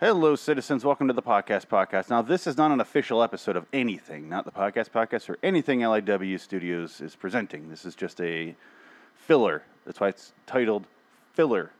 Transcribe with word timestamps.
Hello, 0.00 0.34
citizens. 0.34 0.82
Welcome 0.82 1.08
to 1.08 1.12
the 1.12 1.20
podcast 1.20 1.66
podcast. 1.66 2.08
Now, 2.08 2.22
this 2.22 2.46
is 2.46 2.56
not 2.56 2.70
an 2.70 2.80
official 2.80 3.22
episode 3.22 3.54
of 3.54 3.66
anything, 3.70 4.30
not 4.30 4.46
the 4.46 4.50
podcast 4.50 4.88
podcast 4.88 5.28
or 5.28 5.36
anything 5.42 5.80
LIW 5.80 6.40
Studios 6.40 7.02
is 7.02 7.14
presenting. 7.14 7.68
This 7.68 7.84
is 7.84 7.94
just 7.94 8.18
a 8.18 8.56
filler. 9.14 9.62
That's 9.84 10.00
why 10.00 10.08
it's 10.08 10.32
titled 10.46 10.86
Filler. 11.34 11.72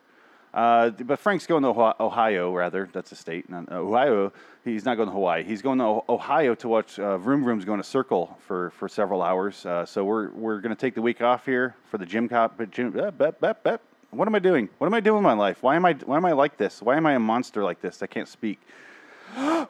Uh, 0.52 0.90
but 0.90 1.18
Frank's 1.18 1.46
going 1.46 1.62
to 1.62 1.94
Ohio, 1.98 2.54
rather. 2.54 2.90
That's 2.92 3.10
a 3.10 3.16
state. 3.16 3.48
Not, 3.48 3.72
uh, 3.72 3.76
Ohio. 3.76 4.34
He's 4.66 4.84
not 4.84 4.96
going 4.96 5.08
to 5.08 5.14
Hawaii. 5.14 5.42
He's 5.42 5.62
going 5.62 5.78
to 5.78 6.02
Ohio 6.06 6.54
to 6.56 6.68
watch 6.68 6.98
uh, 6.98 7.16
Vroom 7.16 7.42
Vroom's 7.42 7.64
going 7.64 7.80
to 7.80 7.88
Circle 7.88 8.36
for, 8.46 8.68
for 8.72 8.86
several 8.86 9.22
hours. 9.22 9.64
Uh, 9.64 9.86
so 9.86 10.04
we're 10.04 10.30
we're 10.32 10.60
going 10.60 10.76
to 10.76 10.78
take 10.78 10.94
the 10.94 11.00
week 11.00 11.22
off 11.22 11.46
here 11.46 11.74
for 11.90 11.96
the 11.96 12.04
gym 12.04 12.28
cop. 12.28 12.60
Uh, 12.60 13.10
bep, 13.12 13.40
bep, 13.40 13.62
bep. 13.62 13.80
What 14.10 14.26
am 14.26 14.34
I 14.34 14.40
doing? 14.40 14.68
What 14.78 14.88
am 14.88 14.94
I 14.94 15.00
doing 15.00 15.18
with 15.18 15.24
my 15.24 15.34
life? 15.34 15.62
Why 15.62 15.76
am 15.76 15.84
I 15.84 15.92
why 15.92 16.16
am 16.16 16.24
I 16.24 16.32
like 16.32 16.56
this? 16.56 16.82
Why 16.82 16.96
am 16.96 17.06
I 17.06 17.12
a 17.14 17.20
monster 17.20 17.62
like 17.62 17.80
this? 17.80 18.02
I 18.02 18.06
can't 18.08 18.26
speak. 18.26 18.58
we're 19.36 19.66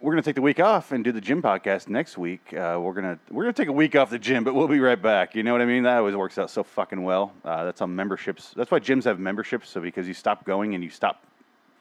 gonna 0.00 0.22
take 0.22 0.36
the 0.36 0.42
week 0.42 0.58
off 0.58 0.90
and 0.92 1.04
do 1.04 1.12
the 1.12 1.20
gym 1.20 1.42
podcast 1.42 1.88
next 1.88 2.16
week. 2.16 2.54
Uh, 2.54 2.78
we're 2.80 2.94
gonna 2.94 3.18
we're 3.30 3.42
gonna 3.42 3.52
take 3.52 3.68
a 3.68 3.72
week 3.72 3.94
off 3.94 4.08
the 4.08 4.18
gym, 4.18 4.42
but 4.42 4.54
we'll 4.54 4.68
be 4.68 4.80
right 4.80 5.00
back. 5.00 5.34
You 5.34 5.42
know 5.42 5.52
what 5.52 5.60
I 5.60 5.66
mean? 5.66 5.82
That 5.82 5.98
always 5.98 6.16
works 6.16 6.38
out 6.38 6.50
so 6.50 6.62
fucking 6.62 7.02
well. 7.02 7.34
Uh, 7.44 7.64
that's 7.64 7.82
on 7.82 7.94
memberships. 7.94 8.54
That's 8.56 8.70
why 8.70 8.80
gyms 8.80 9.04
have 9.04 9.18
memberships. 9.18 9.68
So 9.68 9.82
because 9.82 10.08
you 10.08 10.14
stop 10.14 10.46
going 10.46 10.74
and 10.74 10.82
you 10.82 10.88
stop, 10.88 11.22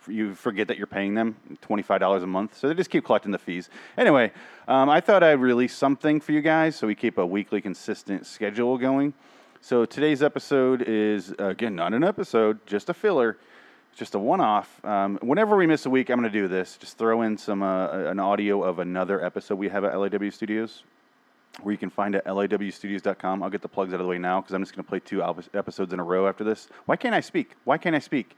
you 0.06 0.36
forget 0.36 0.68
that 0.68 0.78
you're 0.78 0.88
paying 0.88 1.14
them 1.16 1.38
twenty 1.62 1.84
five 1.84 2.02
dollars 2.02 2.24
a 2.24 2.28
month. 2.28 2.58
So 2.58 2.68
they 2.68 2.74
just 2.74 2.90
keep 2.90 3.06
collecting 3.06 3.32
the 3.32 3.40
fees. 3.40 3.70
Anyway, 3.98 4.34
um, 4.68 4.90
I 4.90 5.00
thought 5.00 5.24
I'd 5.24 5.40
release 5.40 5.74
something 5.74 6.20
for 6.20 6.34
you 6.34 6.42
guys 6.42 6.76
so 6.76 6.86
we 6.86 6.96
keep 6.96 7.18
a 7.18 7.26
weekly 7.26 7.62
consistent 7.62 8.26
schedule 8.26 8.78
going. 8.78 9.14
So 9.64 9.86
today's 9.86 10.22
episode 10.22 10.82
is 10.82 11.34
again 11.40 11.74
not 11.74 11.94
an 11.94 12.04
episode, 12.04 12.60
just 12.66 12.90
a 12.90 12.94
filler. 12.94 13.38
Just 13.96 14.14
a 14.14 14.20
one-off. 14.20 14.84
Um, 14.84 15.20
whenever 15.22 15.56
we 15.56 15.68
miss 15.68 15.86
a 15.86 15.90
week, 15.90 16.10
I'm 16.10 16.20
going 16.20 16.30
to 16.30 16.38
do 16.38 16.50
this. 16.50 16.78
Just 16.78 16.98
throw 16.98 17.22
in 17.22 17.38
some 17.38 17.64
uh, 17.64 18.10
an 18.10 18.20
audio 18.20 18.62
of 18.62 18.80
another 18.80 19.24
episode 19.24 19.56
we 19.56 19.70
have 19.70 19.86
at 19.86 19.94
LIW 19.94 20.34
Studios, 20.34 20.84
where 21.62 21.72
you 21.72 21.78
can 21.78 21.92
find 21.92 22.16
at 22.16 22.26
liwstudios.com. 22.26 23.42
I'll 23.42 23.52
get 23.52 23.62
the 23.62 23.70
plugs 23.70 23.94
out 23.94 24.02
of 24.02 24.06
the 24.06 24.10
way 24.10 24.18
now 24.18 24.42
because 24.42 24.54
I'm 24.54 24.64
just 24.64 24.76
going 24.76 24.84
to 24.84 24.90
play 24.90 25.00
two 25.00 25.24
episodes 25.54 25.94
in 25.94 26.00
a 26.00 26.04
row 26.04 26.28
after 26.28 26.44
this. 26.44 26.68
Why 26.86 26.98
can't 26.98 27.16
I 27.16 27.22
speak? 27.22 27.52
Why 27.64 27.78
can't 27.78 27.96
I 27.96 28.00
speak? 28.00 28.36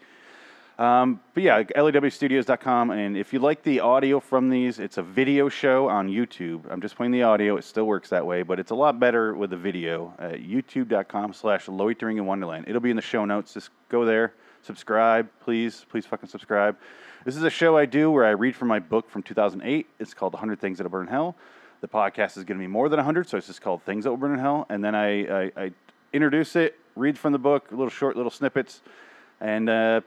Um, 0.78 1.22
but 1.34 1.44
yeah, 1.44 1.64
liwstudios.com. 1.64 2.92
And 2.92 3.18
if 3.18 3.31
you 3.31 3.40
like 3.40 3.64
the 3.64 3.80
audio 3.80 4.20
from 4.20 4.50
these, 4.50 4.80
it's 4.80 4.98
a 4.98 5.04
video 5.04 5.48
show 5.48 5.88
on 5.88 6.09
YouTube. 6.09 6.64
I'm 6.70 6.81
just 6.81 6.95
playing 6.95 7.12
the 7.12 7.23
audio. 7.23 7.56
It 7.56 7.64
still 7.64 7.86
works 7.86 8.09
that 8.09 8.26
way, 8.26 8.44
but 8.44 8.59
it's 8.59 8.72
a 8.72 8.76
lot 8.76 9.00
better 9.00 9.34
with 9.34 9.52
the 9.52 9.58
video 9.58 10.14
at 10.20 10.42
youtube.com 10.42 11.34
slash 11.34 11.68
loitering 11.68 12.18
in 12.18 12.26
Wonderland. 12.26 12.66
It'll 12.68 12.81
be 12.81 12.90
in 12.90 12.98
the 12.98 13.02
show 13.02 13.23
notes. 13.23 13.53
Just 13.53 13.70
go 13.90 14.03
there, 14.03 14.34
subscribe, 14.64 15.30
please. 15.40 15.86
Please 15.90 16.06
fucking 16.06 16.30
subscribe. 16.30 16.78
This 17.23 17.38
is 17.38 17.44
a 17.44 17.50
show 17.50 17.78
I 17.78 17.86
do 17.86 18.12
where 18.12 18.26
I 18.26 18.31
read 18.31 18.56
from 18.56 18.68
my 18.68 18.80
book 18.80 19.09
from 19.09 19.23
2008. 19.23 19.88
It's 20.00 20.14
called 20.14 20.34
100 20.34 20.59
Things 20.59 20.78
That'll 20.78 20.92
Burn 20.92 21.08
Hell. 21.08 21.36
The 21.81 21.88
podcast 21.88 22.38
is 22.38 22.44
going 22.44 22.58
to 22.58 22.64
be 22.64 22.68
more 22.68 22.90
than 22.90 22.98
100, 22.98 23.30
so 23.30 23.38
it's 23.38 23.48
just 23.48 23.62
called 23.62 23.81
Things 23.84 24.03
That 24.03 24.12
Will 24.12 24.18
Burn 24.18 24.34
in 24.34 24.40
Hell. 24.40 24.66
And 24.70 24.84
then 24.84 24.94
I, 24.94 25.46
I, 25.46 25.52
I 25.56 25.72
introduce 26.14 26.56
it, 26.56 26.78
read 26.96 27.18
from 27.18 27.31
the 27.31 27.40
book, 27.40 27.68
little 27.72 27.90
short 27.90 28.16
little 28.16 28.31
snippets, 28.31 28.81
and 29.40 29.70
uh, 29.70 30.02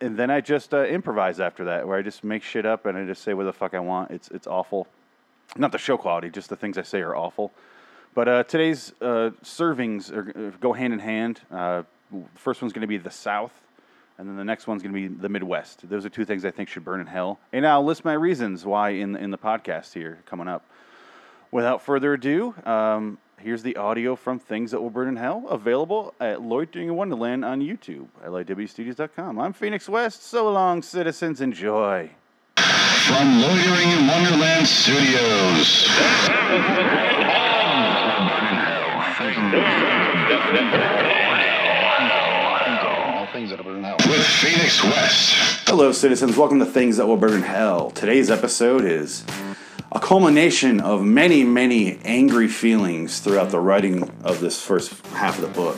and 0.00 0.16
then 0.16 0.30
I 0.30 0.40
just 0.40 0.72
uh, 0.72 0.84
improvise 0.84 1.40
after 1.40 1.64
that, 1.64 1.86
where 1.86 1.98
I 1.98 2.02
just 2.02 2.24
make 2.24 2.42
shit 2.42 2.64
up 2.66 2.86
and 2.86 2.96
I 2.96 3.04
just 3.04 3.22
say 3.22 3.34
what 3.34 3.44
the 3.44 3.52
fuck 3.52 3.74
I 3.74 3.80
want. 3.80 4.10
It's 4.10 4.28
it's 4.28 4.46
awful, 4.46 4.86
not 5.56 5.72
the 5.72 5.78
show 5.78 5.96
quality, 5.96 6.30
just 6.30 6.48
the 6.48 6.56
things 6.56 6.78
I 6.78 6.82
say 6.82 7.00
are 7.00 7.14
awful. 7.14 7.52
But 8.14 8.28
uh, 8.28 8.42
today's 8.44 8.92
uh, 9.00 9.30
servings 9.44 10.10
are, 10.12 10.48
uh, 10.48 10.56
go 10.60 10.72
hand 10.72 10.92
in 10.92 10.98
hand. 10.98 11.40
Uh, 11.50 11.82
first 12.34 12.60
one's 12.60 12.72
going 12.72 12.82
to 12.82 12.88
be 12.88 12.96
the 12.96 13.10
South, 13.10 13.52
and 14.18 14.28
then 14.28 14.36
the 14.36 14.44
next 14.44 14.66
one's 14.66 14.82
going 14.82 14.94
to 14.94 15.08
be 15.08 15.14
the 15.14 15.28
Midwest. 15.28 15.88
Those 15.88 16.04
are 16.04 16.08
two 16.08 16.24
things 16.24 16.44
I 16.44 16.50
think 16.50 16.68
should 16.68 16.84
burn 16.84 17.00
in 17.00 17.06
hell. 17.06 17.38
And 17.52 17.66
I'll 17.66 17.84
list 17.84 18.04
my 18.04 18.14
reasons 18.14 18.64
why 18.64 18.90
in 18.90 19.16
in 19.16 19.30
the 19.30 19.38
podcast 19.38 19.92
here 19.92 20.18
coming 20.26 20.48
up. 20.48 20.64
Without 21.52 21.82
further 21.82 22.14
ado, 22.14 22.54
um, 22.64 23.18
here's 23.42 23.62
the 23.62 23.76
audio 23.76 24.16
from 24.16 24.38
Things 24.38 24.70
That 24.70 24.80
Will 24.80 24.90
Burn 24.90 25.08
in 25.08 25.16
Hell, 25.16 25.46
available 25.48 26.14
at 26.20 26.42
Loitering 26.42 26.88
in 26.88 26.96
Wonderland 26.96 27.44
on 27.44 27.60
YouTube, 27.60 28.06
liwstudios.com. 28.24 29.38
I'm 29.38 29.52
Phoenix 29.52 29.88
West. 29.88 30.24
So 30.24 30.50
long, 30.50 30.82
citizens. 30.82 31.40
Enjoy. 31.40 32.10
From 32.56 33.40
Loitering 33.40 33.88
in 33.90 34.06
Wonderland 34.06 34.66
Studios. 34.66 35.88
With 44.06 44.26
Phoenix 44.26 44.84
West. 44.84 45.34
Hello, 45.66 45.92
citizens. 45.92 46.36
Welcome 46.36 46.58
to 46.58 46.66
Things 46.66 46.96
That 46.98 47.06
Will 47.06 47.16
Burn 47.16 47.34
in 47.34 47.42
Hell. 47.42 47.90
Today's 47.90 48.30
episode 48.30 48.84
is 48.84 49.24
a 49.92 49.98
culmination 49.98 50.80
of 50.80 51.04
many, 51.04 51.42
many 51.42 51.98
angry 52.04 52.46
feelings 52.46 53.18
throughout 53.18 53.50
the 53.50 53.58
writing 53.58 54.08
of 54.22 54.40
this 54.40 54.62
first 54.62 54.92
half 55.06 55.36
of 55.36 55.42
the 55.42 55.48
book. 55.48 55.76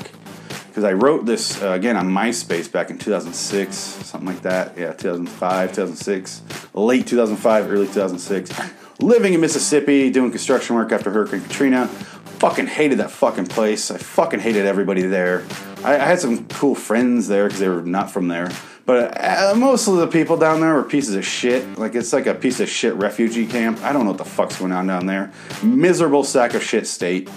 Because 0.68 0.84
I 0.84 0.92
wrote 0.92 1.24
this, 1.24 1.62
uh, 1.62 1.70
again, 1.70 1.96
on 1.96 2.08
MySpace 2.08 2.70
back 2.70 2.90
in 2.90 2.98
2006, 2.98 3.74
something 3.74 4.26
like 4.26 4.42
that. 4.42 4.76
Yeah, 4.76 4.92
2005, 4.92 5.70
2006, 5.70 6.42
late 6.74 7.06
2005, 7.06 7.70
early 7.70 7.86
2006. 7.86 8.52
Living 9.00 9.34
in 9.34 9.40
Mississippi, 9.40 10.10
doing 10.10 10.30
construction 10.30 10.76
work 10.76 10.92
after 10.92 11.10
Hurricane 11.10 11.40
Katrina. 11.40 11.88
Fucking 11.88 12.66
hated 12.66 12.98
that 12.98 13.10
fucking 13.10 13.46
place. 13.46 13.90
I 13.90 13.96
fucking 13.96 14.40
hated 14.40 14.66
everybody 14.66 15.02
there. 15.02 15.44
I, 15.84 15.94
I 15.94 16.04
had 16.04 16.20
some 16.20 16.46
cool 16.48 16.74
friends 16.74 17.28
there 17.28 17.44
because 17.44 17.60
they 17.60 17.68
were 17.68 17.82
not 17.82 18.10
from 18.10 18.28
there. 18.28 18.50
But 18.84 19.16
uh, 19.20 19.54
most 19.56 19.86
of 19.86 19.96
the 19.96 20.06
people 20.08 20.36
down 20.36 20.60
there 20.60 20.74
were 20.74 20.82
pieces 20.82 21.14
of 21.14 21.24
shit. 21.24 21.78
Like 21.78 21.94
it's 21.94 22.12
like 22.12 22.26
a 22.26 22.34
piece 22.34 22.60
of 22.60 22.68
shit 22.68 22.94
refugee 22.94 23.46
camp. 23.46 23.80
I 23.82 23.92
don't 23.92 24.04
know 24.04 24.10
what 24.10 24.18
the 24.18 24.24
fuck's 24.24 24.58
going 24.58 24.72
on 24.72 24.86
down 24.86 25.06
there. 25.06 25.32
Miserable 25.62 26.24
sack 26.24 26.54
of 26.54 26.62
shit 26.62 26.86
state 26.86 27.30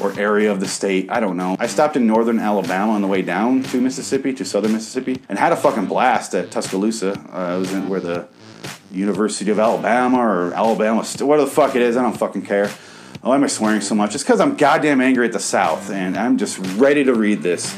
or 0.00 0.18
area 0.18 0.50
of 0.50 0.60
the 0.60 0.68
state. 0.68 1.10
I 1.10 1.20
don't 1.20 1.36
know. 1.36 1.56
I 1.58 1.66
stopped 1.66 1.96
in 1.96 2.06
northern 2.06 2.38
Alabama 2.38 2.92
on 2.92 3.02
the 3.02 3.08
way 3.08 3.22
down 3.22 3.62
to 3.64 3.80
Mississippi, 3.80 4.32
to 4.34 4.44
southern 4.44 4.72
Mississippi, 4.72 5.20
and 5.28 5.38
had 5.38 5.52
a 5.52 5.56
fucking 5.56 5.86
blast 5.86 6.34
at 6.34 6.50
Tuscaloosa. 6.50 7.18
Uh, 7.32 7.54
I 7.54 7.56
was 7.56 7.72
in 7.72 7.88
where 7.88 8.00
the 8.00 8.28
University 8.90 9.50
of 9.50 9.58
Alabama 9.58 10.18
or 10.18 10.54
Alabama, 10.54 11.04
St- 11.04 11.26
what 11.26 11.38
the 11.38 11.46
fuck 11.46 11.74
it 11.76 11.82
is. 11.82 11.96
I 11.96 12.02
don't 12.02 12.16
fucking 12.16 12.42
care. 12.42 12.70
Why 13.22 13.34
am 13.34 13.44
I 13.44 13.48
swearing 13.48 13.80
so 13.80 13.94
much? 13.94 14.14
It's 14.14 14.22
because 14.22 14.40
I'm 14.40 14.56
goddamn 14.56 15.00
angry 15.00 15.26
at 15.26 15.32
the 15.32 15.40
South, 15.40 15.90
and 15.90 16.16
I'm 16.16 16.38
just 16.38 16.58
ready 16.76 17.04
to 17.04 17.14
read 17.14 17.42
this. 17.42 17.76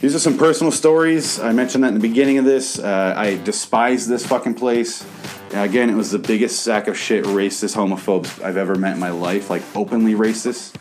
These 0.00 0.14
are 0.14 0.18
some 0.18 0.36
personal 0.36 0.72
stories. 0.72 1.40
I 1.40 1.52
mentioned 1.52 1.82
that 1.84 1.88
in 1.88 1.94
the 1.94 2.00
beginning 2.00 2.36
of 2.36 2.44
this. 2.44 2.78
Uh, 2.78 3.14
I 3.16 3.36
despise 3.36 4.06
this 4.06 4.26
fucking 4.26 4.54
place. 4.54 5.06
Again, 5.52 5.88
it 5.88 5.94
was 5.94 6.10
the 6.10 6.18
biggest 6.18 6.62
sack 6.62 6.86
of 6.86 6.98
shit 6.98 7.24
racist 7.24 7.74
homophobes 7.74 8.42
I've 8.42 8.58
ever 8.58 8.74
met 8.74 8.92
in 8.92 9.00
my 9.00 9.08
life, 9.08 9.48
like 9.48 9.62
openly 9.74 10.12
racist. 10.12 10.74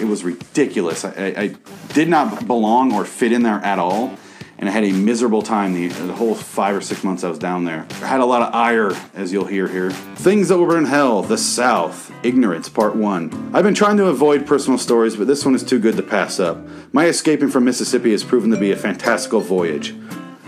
It 0.00 0.04
was 0.04 0.22
ridiculous. 0.22 1.04
I, 1.04 1.10
I, 1.10 1.42
I 1.42 1.56
did 1.92 2.08
not 2.08 2.46
belong 2.46 2.92
or 2.92 3.04
fit 3.04 3.32
in 3.32 3.42
there 3.42 3.58
at 3.64 3.80
all, 3.80 4.16
and 4.62 4.68
I 4.68 4.72
had 4.74 4.84
a 4.84 4.92
miserable 4.92 5.42
time 5.42 5.74
the, 5.74 5.88
the 5.88 6.14
whole 6.14 6.36
five 6.36 6.76
or 6.76 6.80
six 6.80 7.02
months 7.02 7.24
I 7.24 7.28
was 7.28 7.40
down 7.40 7.64
there. 7.64 7.84
I 8.00 8.06
had 8.06 8.20
a 8.20 8.24
lot 8.24 8.42
of 8.42 8.54
ire, 8.54 8.92
as 9.12 9.32
you'll 9.32 9.44
hear 9.44 9.66
here. 9.66 9.90
Things 9.90 10.50
will 10.50 10.64
burn 10.64 10.84
hell, 10.84 11.24
the 11.24 11.36
South, 11.36 12.12
ignorance, 12.22 12.68
part 12.68 12.94
one. 12.94 13.50
I've 13.52 13.64
been 13.64 13.74
trying 13.74 13.96
to 13.96 14.06
avoid 14.06 14.46
personal 14.46 14.78
stories, 14.78 15.16
but 15.16 15.26
this 15.26 15.44
one 15.44 15.56
is 15.56 15.64
too 15.64 15.80
good 15.80 15.96
to 15.96 16.02
pass 16.04 16.38
up. 16.38 16.64
My 16.92 17.06
escaping 17.06 17.48
from 17.50 17.64
Mississippi 17.64 18.12
has 18.12 18.22
proven 18.22 18.52
to 18.52 18.56
be 18.56 18.70
a 18.70 18.76
fantastical 18.76 19.40
voyage. 19.40 19.96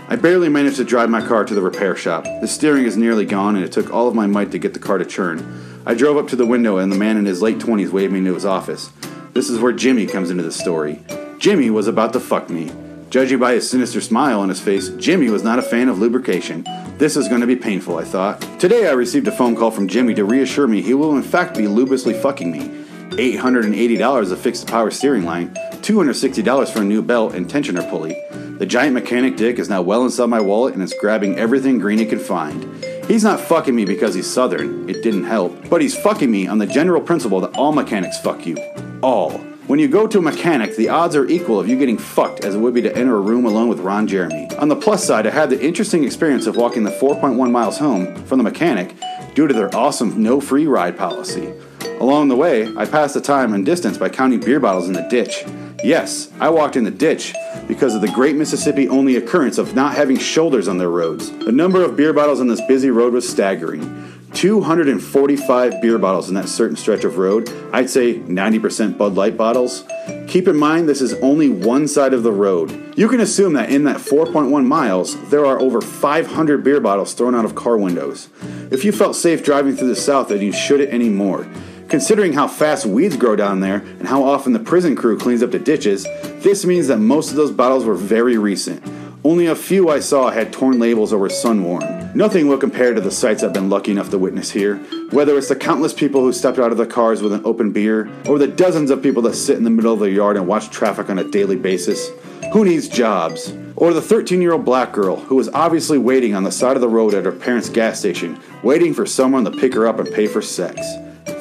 I 0.07 0.15
barely 0.15 0.47
managed 0.47 0.77
to 0.77 0.85
drive 0.85 1.09
my 1.09 1.19
car 1.19 1.43
to 1.43 1.53
the 1.53 1.61
repair 1.61 1.97
shop. 1.97 2.23
The 2.23 2.47
steering 2.47 2.85
is 2.85 2.95
nearly 2.95 3.25
gone, 3.25 3.57
and 3.57 3.65
it 3.65 3.73
took 3.73 3.91
all 3.91 4.07
of 4.07 4.15
my 4.15 4.27
might 4.27 4.51
to 4.51 4.57
get 4.57 4.73
the 4.73 4.79
car 4.79 4.97
to 4.97 5.05
churn. 5.05 5.81
I 5.85 5.93
drove 5.93 6.15
up 6.15 6.29
to 6.29 6.37
the 6.37 6.45
window, 6.45 6.77
and 6.77 6.89
the 6.89 6.97
man 6.97 7.17
in 7.17 7.25
his 7.25 7.41
late 7.41 7.57
20s 7.57 7.89
waved 7.89 8.13
me 8.13 8.19
into 8.19 8.33
his 8.33 8.45
office. 8.45 8.91
This 9.33 9.49
is 9.49 9.59
where 9.59 9.73
Jimmy 9.73 10.07
comes 10.07 10.29
into 10.29 10.43
the 10.43 10.53
story. 10.53 11.01
Jimmy 11.37 11.69
was 11.69 11.89
about 11.89 12.13
to 12.13 12.21
fuck 12.21 12.49
me. 12.49 12.71
Judging 13.15 13.39
by 13.39 13.53
his 13.53 13.69
sinister 13.69 14.01
smile 14.01 14.41
on 14.41 14.49
his 14.49 14.59
face, 14.59 14.89
Jimmy 14.97 15.29
was 15.29 15.41
not 15.41 15.57
a 15.57 15.61
fan 15.61 15.87
of 15.87 15.99
lubrication. 15.99 16.65
This 16.97 17.15
is 17.15 17.29
going 17.29 17.39
to 17.39 17.47
be 17.47 17.55
painful, 17.55 17.97
I 17.97 18.03
thought. 18.03 18.41
Today 18.59 18.89
I 18.89 18.91
received 18.91 19.25
a 19.29 19.31
phone 19.31 19.55
call 19.55 19.71
from 19.71 19.87
Jimmy 19.87 20.13
to 20.15 20.25
reassure 20.25 20.67
me 20.67 20.81
he 20.81 20.93
will 20.93 21.15
in 21.15 21.23
fact 21.23 21.55
be 21.55 21.65
lubiously 21.65 22.13
fucking 22.13 22.51
me. 22.51 22.67
$880 23.11 24.27
to 24.27 24.35
fix 24.35 24.59
the 24.59 24.65
power 24.65 24.91
steering 24.91 25.23
line, 25.23 25.53
$260 25.75 26.73
for 26.73 26.81
a 26.81 26.83
new 26.83 27.01
belt 27.01 27.35
and 27.35 27.47
tensioner 27.47 27.89
pulley. 27.89 28.21
The 28.57 28.65
giant 28.65 28.95
mechanic 28.95 29.37
dick 29.37 29.59
is 29.59 29.69
now 29.69 29.81
well 29.81 30.03
inside 30.03 30.25
my 30.25 30.41
wallet 30.41 30.73
and 30.73 30.83
is 30.83 30.93
grabbing 30.99 31.39
everything 31.39 31.79
green 31.79 31.99
he 31.99 32.05
can 32.05 32.19
find. 32.19 32.83
He's 33.05 33.23
not 33.23 33.39
fucking 33.39 33.73
me 33.73 33.85
because 33.85 34.13
he's 34.13 34.29
southern, 34.29 34.89
it 34.89 35.03
didn't 35.03 35.23
help, 35.23 35.69
but 35.69 35.79
he's 35.79 35.97
fucking 35.97 36.29
me 36.29 36.47
on 36.47 36.57
the 36.57 36.67
general 36.67 36.99
principle 36.99 37.39
that 37.39 37.55
all 37.55 37.71
mechanics 37.71 38.19
fuck 38.19 38.45
you. 38.45 38.57
All. 39.01 39.54
When 39.67 39.79
you 39.79 39.87
go 39.87 40.05
to 40.05 40.19
a 40.19 40.21
mechanic, 40.21 40.75
the 40.75 40.89
odds 40.89 41.15
are 41.15 41.25
equal 41.25 41.59
of 41.59 41.67
you 41.67 41.75
getting 41.75 41.97
fucked 41.97 42.45
as 42.45 42.53
it 42.53 42.59
would 42.59 42.75
be 42.75 42.83
to 42.83 42.95
enter 42.95 43.15
a 43.15 43.19
room 43.19 43.45
alone 43.45 43.67
with 43.67 43.79
Ron 43.79 44.05
Jeremy. 44.05 44.47
On 44.59 44.67
the 44.67 44.75
plus 44.75 45.03
side, 45.03 45.25
I 45.25 45.31
had 45.31 45.49
the 45.49 45.59
interesting 45.59 46.03
experience 46.03 46.45
of 46.45 46.55
walking 46.55 46.83
the 46.83 46.91
4.1 46.91 47.49
miles 47.49 47.79
home 47.79 48.13
from 48.25 48.37
the 48.37 48.43
mechanic 48.43 48.95
due 49.33 49.47
to 49.47 49.55
their 49.55 49.75
awesome 49.75 50.21
no 50.21 50.39
free 50.39 50.67
ride 50.67 50.95
policy. 50.95 51.51
Along 51.99 52.27
the 52.27 52.35
way, 52.35 52.71
I 52.77 52.85
passed 52.85 53.15
the 53.15 53.21
time 53.21 53.55
and 53.55 53.65
distance 53.65 53.97
by 53.97 54.09
counting 54.09 54.39
beer 54.39 54.59
bottles 54.59 54.87
in 54.87 54.93
the 54.93 55.07
ditch. 55.09 55.43
Yes, 55.83 56.31
I 56.39 56.49
walked 56.49 56.75
in 56.75 56.83
the 56.83 56.91
ditch 56.91 57.33
because 57.67 57.95
of 57.95 58.01
the 58.01 58.09
Great 58.09 58.35
Mississippi 58.35 58.87
only 58.87 59.15
occurrence 59.15 59.57
of 59.57 59.73
not 59.73 59.95
having 59.95 60.19
shoulders 60.19 60.67
on 60.67 60.77
their 60.77 60.89
roads. 60.89 61.31
The 61.31 61.51
number 61.51 61.83
of 61.83 61.95
beer 61.95 62.13
bottles 62.13 62.39
on 62.39 62.47
this 62.47 62.61
busy 62.67 62.91
road 62.91 63.13
was 63.13 63.27
staggering. 63.27 64.14
245 64.35 65.81
beer 65.81 65.97
bottles 65.97 66.27
in 66.27 66.35
that 66.35 66.49
certain 66.49 66.75
stretch 66.75 67.03
of 67.05 67.17
road. 67.17 67.49
I'd 67.71 67.89
say 67.89 68.19
90% 68.19 68.97
Bud 68.97 69.15
Light 69.15 69.37
bottles. 69.37 69.85
Keep 70.27 70.49
in 70.49 70.57
mind, 70.57 70.89
this 70.89 71.01
is 71.01 71.13
only 71.15 71.49
one 71.49 71.87
side 71.87 72.13
of 72.13 72.23
the 72.23 72.31
road. 72.31 72.93
You 72.97 73.07
can 73.07 73.21
assume 73.21 73.53
that 73.53 73.69
in 73.69 73.85
that 73.85 73.97
4.1 73.97 74.65
miles, 74.65 75.15
there 75.29 75.45
are 75.45 75.59
over 75.59 75.79
500 75.79 76.63
beer 76.63 76.79
bottles 76.81 77.13
thrown 77.13 77.33
out 77.33 77.45
of 77.45 77.55
car 77.55 77.77
windows. 77.77 78.29
If 78.71 78.83
you 78.83 78.91
felt 78.91 79.15
safe 79.15 79.43
driving 79.43 79.75
through 79.75 79.87
the 79.87 79.95
South, 79.95 80.27
then 80.27 80.41
you 80.41 80.51
shouldn't 80.51 80.91
anymore. 80.91 81.47
Considering 81.87 82.33
how 82.33 82.47
fast 82.47 82.85
weeds 82.85 83.15
grow 83.15 83.35
down 83.35 83.61
there 83.61 83.77
and 83.77 84.07
how 84.07 84.23
often 84.23 84.53
the 84.53 84.59
prison 84.59 84.95
crew 84.95 85.17
cleans 85.17 85.43
up 85.43 85.51
the 85.51 85.59
ditches, 85.59 86.03
this 86.43 86.65
means 86.65 86.87
that 86.87 86.97
most 86.97 87.29
of 87.29 87.37
those 87.37 87.51
bottles 87.51 87.85
were 87.85 87.95
very 87.95 88.37
recent. 88.37 88.83
Only 89.25 89.47
a 89.47 89.55
few 89.55 89.89
I 89.89 90.01
saw 90.01 90.29
had 90.29 90.53
torn 90.53 90.77
labels 90.77 91.11
or 91.11 91.17
were 91.17 91.31
sun 91.31 91.63
worn. 91.63 92.11
Nothing 92.13 92.47
will 92.47 92.59
compare 92.59 92.93
to 92.93 93.01
the 93.01 93.09
sights 93.09 93.41
I've 93.41 93.53
been 93.53 93.71
lucky 93.71 93.89
enough 93.89 94.11
to 94.11 94.19
witness 94.19 94.51
here, 94.51 94.75
whether 95.09 95.35
it's 95.35 95.47
the 95.47 95.55
countless 95.55 95.95
people 95.95 96.21
who 96.21 96.31
stepped 96.31 96.59
out 96.59 96.71
of 96.71 96.77
their 96.77 96.85
cars 96.85 97.23
with 97.23 97.33
an 97.33 97.41
open 97.43 97.71
beer, 97.71 98.07
or 98.27 98.37
the 98.37 98.45
dozens 98.45 98.91
of 98.91 99.01
people 99.01 99.23
that 99.23 99.33
sit 99.33 99.57
in 99.57 99.63
the 99.63 99.71
middle 99.71 99.91
of 99.91 99.99
the 99.99 100.11
yard 100.11 100.37
and 100.37 100.47
watch 100.47 100.69
traffic 100.69 101.09
on 101.09 101.17
a 101.17 101.23
daily 101.23 101.55
basis. 101.55 102.11
Who 102.53 102.65
needs 102.65 102.87
jobs? 102.87 103.51
Or 103.75 103.93
the 103.93 104.01
13 104.01 104.43
year 104.43 104.53
old 104.53 104.63
black 104.63 104.91
girl 104.91 105.15
who 105.15 105.37
was 105.37 105.49
obviously 105.49 105.97
waiting 105.97 106.35
on 106.35 106.43
the 106.43 106.51
side 106.51 106.75
of 106.75 106.81
the 106.81 106.87
road 106.87 107.15
at 107.15 107.25
her 107.25 107.31
parents' 107.31 107.67
gas 107.67 107.97
station, 107.97 108.39
waiting 108.61 108.93
for 108.93 109.07
someone 109.07 109.43
to 109.45 109.49
pick 109.49 109.73
her 109.73 109.87
up 109.87 109.97
and 109.97 110.13
pay 110.13 110.27
for 110.27 110.43
sex. 110.43 110.79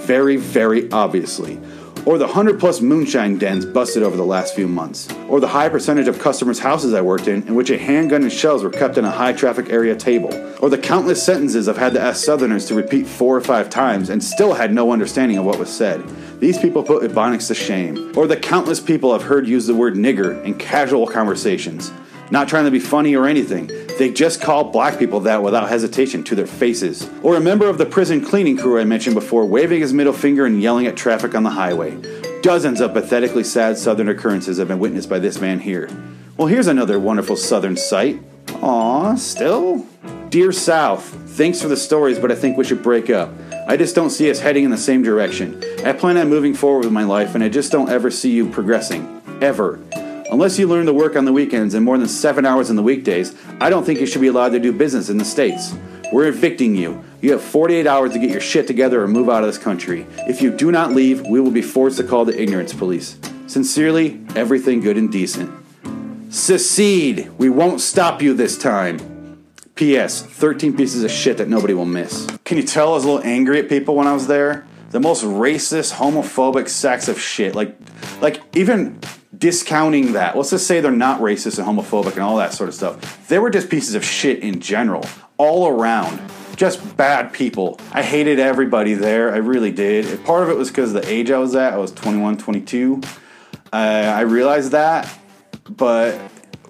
Very, 0.06 0.36
very 0.36 0.90
obviously 0.90 1.60
or 2.06 2.18
the 2.18 2.26
100 2.26 2.60
plus 2.60 2.80
moonshine 2.80 3.38
dens 3.38 3.64
busted 3.64 4.02
over 4.02 4.16
the 4.16 4.24
last 4.24 4.54
few 4.54 4.68
months, 4.68 5.08
or 5.28 5.40
the 5.40 5.48
high 5.48 5.68
percentage 5.68 6.08
of 6.08 6.18
customers' 6.18 6.58
houses 6.58 6.94
I 6.94 7.00
worked 7.00 7.28
in 7.28 7.46
in 7.46 7.54
which 7.54 7.70
a 7.70 7.78
handgun 7.78 8.22
and 8.22 8.32
shells 8.32 8.62
were 8.62 8.70
kept 8.70 8.98
in 8.98 9.04
a 9.04 9.10
high 9.10 9.32
traffic 9.32 9.70
area 9.70 9.96
table, 9.96 10.32
or 10.60 10.68
the 10.68 10.78
countless 10.78 11.22
sentences 11.22 11.68
I've 11.68 11.76
had 11.76 11.94
to 11.94 12.00
ask 12.00 12.24
Southerners 12.24 12.66
to 12.66 12.74
repeat 12.74 13.06
four 13.06 13.36
or 13.36 13.40
five 13.40 13.70
times 13.70 14.10
and 14.10 14.22
still 14.22 14.54
had 14.54 14.72
no 14.72 14.92
understanding 14.92 15.38
of 15.38 15.44
what 15.44 15.58
was 15.58 15.74
said. 15.74 16.02
These 16.40 16.58
people 16.58 16.82
put 16.82 17.02
Ebonics 17.02 17.48
to 17.48 17.54
shame, 17.54 18.12
or 18.16 18.26
the 18.26 18.36
countless 18.36 18.80
people 18.80 19.12
I've 19.12 19.22
heard 19.22 19.46
use 19.46 19.66
the 19.66 19.74
word 19.74 19.94
nigger 19.94 20.42
in 20.44 20.54
casual 20.54 21.06
conversations. 21.06 21.90
Not 22.30 22.48
trying 22.48 22.64
to 22.64 22.70
be 22.70 22.80
funny 22.80 23.14
or 23.14 23.26
anything, 23.26 23.66
they 23.98 24.12
just 24.12 24.40
call 24.40 24.64
black 24.64 24.98
people 24.98 25.20
that 25.20 25.42
without 25.42 25.68
hesitation 25.68 26.24
to 26.24 26.34
their 26.34 26.46
faces. 26.46 27.08
Or 27.22 27.36
a 27.36 27.40
member 27.40 27.68
of 27.68 27.78
the 27.78 27.86
prison 27.86 28.24
cleaning 28.24 28.56
crew 28.56 28.80
I 28.80 28.84
mentioned 28.84 29.14
before 29.14 29.44
waving 29.44 29.80
his 29.80 29.92
middle 29.92 30.12
finger 30.12 30.46
and 30.46 30.60
yelling 30.60 30.86
at 30.86 30.96
traffic 30.96 31.34
on 31.34 31.42
the 31.42 31.50
highway. 31.50 31.96
Dozens 32.42 32.80
of 32.80 32.92
pathetically 32.92 33.44
sad 33.44 33.78
southern 33.78 34.08
occurrences 34.08 34.58
have 34.58 34.68
been 34.68 34.78
witnessed 34.78 35.08
by 35.08 35.18
this 35.18 35.40
man 35.40 35.60
here. 35.60 35.88
Well, 36.36 36.48
here's 36.48 36.66
another 36.66 36.98
wonderful 36.98 37.36
southern 37.36 37.76
sight. 37.76 38.20
Aw, 38.54 39.14
still? 39.14 39.86
Dear 40.30 40.50
South, 40.50 41.04
thanks 41.36 41.62
for 41.62 41.68
the 41.68 41.76
stories, 41.76 42.18
but 42.18 42.32
I 42.32 42.34
think 42.34 42.56
we 42.56 42.64
should 42.64 42.82
break 42.82 43.08
up. 43.08 43.30
I 43.68 43.76
just 43.76 43.94
don't 43.94 44.10
see 44.10 44.30
us 44.30 44.40
heading 44.40 44.64
in 44.64 44.70
the 44.70 44.76
same 44.76 45.02
direction. 45.02 45.62
I 45.84 45.92
plan 45.92 46.16
on 46.16 46.28
moving 46.28 46.54
forward 46.54 46.84
with 46.84 46.92
my 46.92 47.04
life, 47.04 47.34
and 47.34 47.44
I 47.44 47.48
just 47.48 47.70
don't 47.70 47.88
ever 47.88 48.10
see 48.10 48.32
you 48.32 48.50
progressing. 48.50 49.22
Ever. 49.40 49.78
Unless 50.30 50.58
you 50.58 50.66
learn 50.66 50.86
to 50.86 50.92
work 50.92 51.16
on 51.16 51.24
the 51.24 51.32
weekends 51.32 51.74
and 51.74 51.84
more 51.84 51.98
than 51.98 52.08
seven 52.08 52.46
hours 52.46 52.70
in 52.70 52.76
the 52.76 52.82
weekdays, 52.82 53.34
I 53.60 53.70
don't 53.70 53.84
think 53.84 54.00
you 54.00 54.06
should 54.06 54.20
be 54.20 54.28
allowed 54.28 54.50
to 54.50 54.58
do 54.58 54.72
business 54.72 55.10
in 55.10 55.18
the 55.18 55.24
States. 55.24 55.74
We're 56.12 56.28
evicting 56.28 56.74
you. 56.74 57.04
You 57.20 57.32
have 57.32 57.42
48 57.42 57.86
hours 57.86 58.12
to 58.12 58.18
get 58.18 58.30
your 58.30 58.40
shit 58.40 58.66
together 58.66 59.02
or 59.02 59.08
move 59.08 59.28
out 59.28 59.42
of 59.42 59.48
this 59.48 59.58
country. 59.58 60.06
If 60.28 60.40
you 60.40 60.50
do 60.50 60.70
not 60.70 60.92
leave, 60.92 61.26
we 61.26 61.40
will 61.40 61.50
be 61.50 61.62
forced 61.62 61.98
to 61.98 62.04
call 62.04 62.24
the 62.24 62.40
ignorance 62.40 62.72
police. 62.72 63.18
Sincerely, 63.46 64.20
everything 64.34 64.80
good 64.80 64.96
and 64.96 65.10
decent. 65.12 65.50
Secede! 66.30 67.30
We 67.38 67.48
won't 67.48 67.80
stop 67.80 68.22
you 68.22 68.34
this 68.34 68.58
time. 68.58 69.38
P.S. 69.74 70.22
13 70.22 70.76
pieces 70.76 71.04
of 71.04 71.10
shit 71.10 71.36
that 71.38 71.48
nobody 71.48 71.74
will 71.74 71.84
miss. 71.84 72.26
Can 72.44 72.56
you 72.56 72.62
tell 72.62 72.92
I 72.92 72.94
was 72.94 73.04
a 73.04 73.08
little 73.08 73.24
angry 73.24 73.58
at 73.58 73.68
people 73.68 73.96
when 73.96 74.06
I 74.06 74.12
was 74.12 74.26
there? 74.26 74.66
The 74.90 75.00
most 75.00 75.24
racist, 75.24 75.94
homophobic 75.94 76.68
sacks 76.68 77.08
of 77.08 77.20
shit. 77.20 77.54
Like, 77.54 77.76
like 78.20 78.40
even 78.56 79.00
discounting 79.38 80.12
that. 80.12 80.36
Let's 80.36 80.50
just 80.50 80.66
say 80.66 80.80
they're 80.80 80.90
not 80.90 81.20
racist 81.20 81.58
and 81.58 81.66
homophobic 81.66 82.12
and 82.12 82.20
all 82.20 82.36
that 82.36 82.52
sort 82.52 82.68
of 82.68 82.74
stuff. 82.74 83.28
They 83.28 83.38
were 83.38 83.50
just 83.50 83.70
pieces 83.70 83.94
of 83.94 84.04
shit 84.04 84.40
in 84.40 84.60
general, 84.60 85.06
all 85.38 85.68
around. 85.68 86.20
Just 86.56 86.96
bad 86.96 87.32
people. 87.32 87.80
I 87.92 88.02
hated 88.02 88.38
everybody 88.38 88.94
there. 88.94 89.32
I 89.32 89.38
really 89.38 89.72
did. 89.72 90.24
Part 90.24 90.44
of 90.44 90.50
it 90.50 90.56
was 90.56 90.68
because 90.68 90.94
of 90.94 91.02
the 91.02 91.08
age 91.08 91.30
I 91.30 91.38
was 91.38 91.54
at. 91.54 91.72
I 91.72 91.78
was 91.78 91.92
21, 91.92 92.38
22. 92.38 93.00
Uh, 93.72 93.76
I 93.76 94.20
realized 94.20 94.70
that. 94.72 95.12
But 95.68 96.14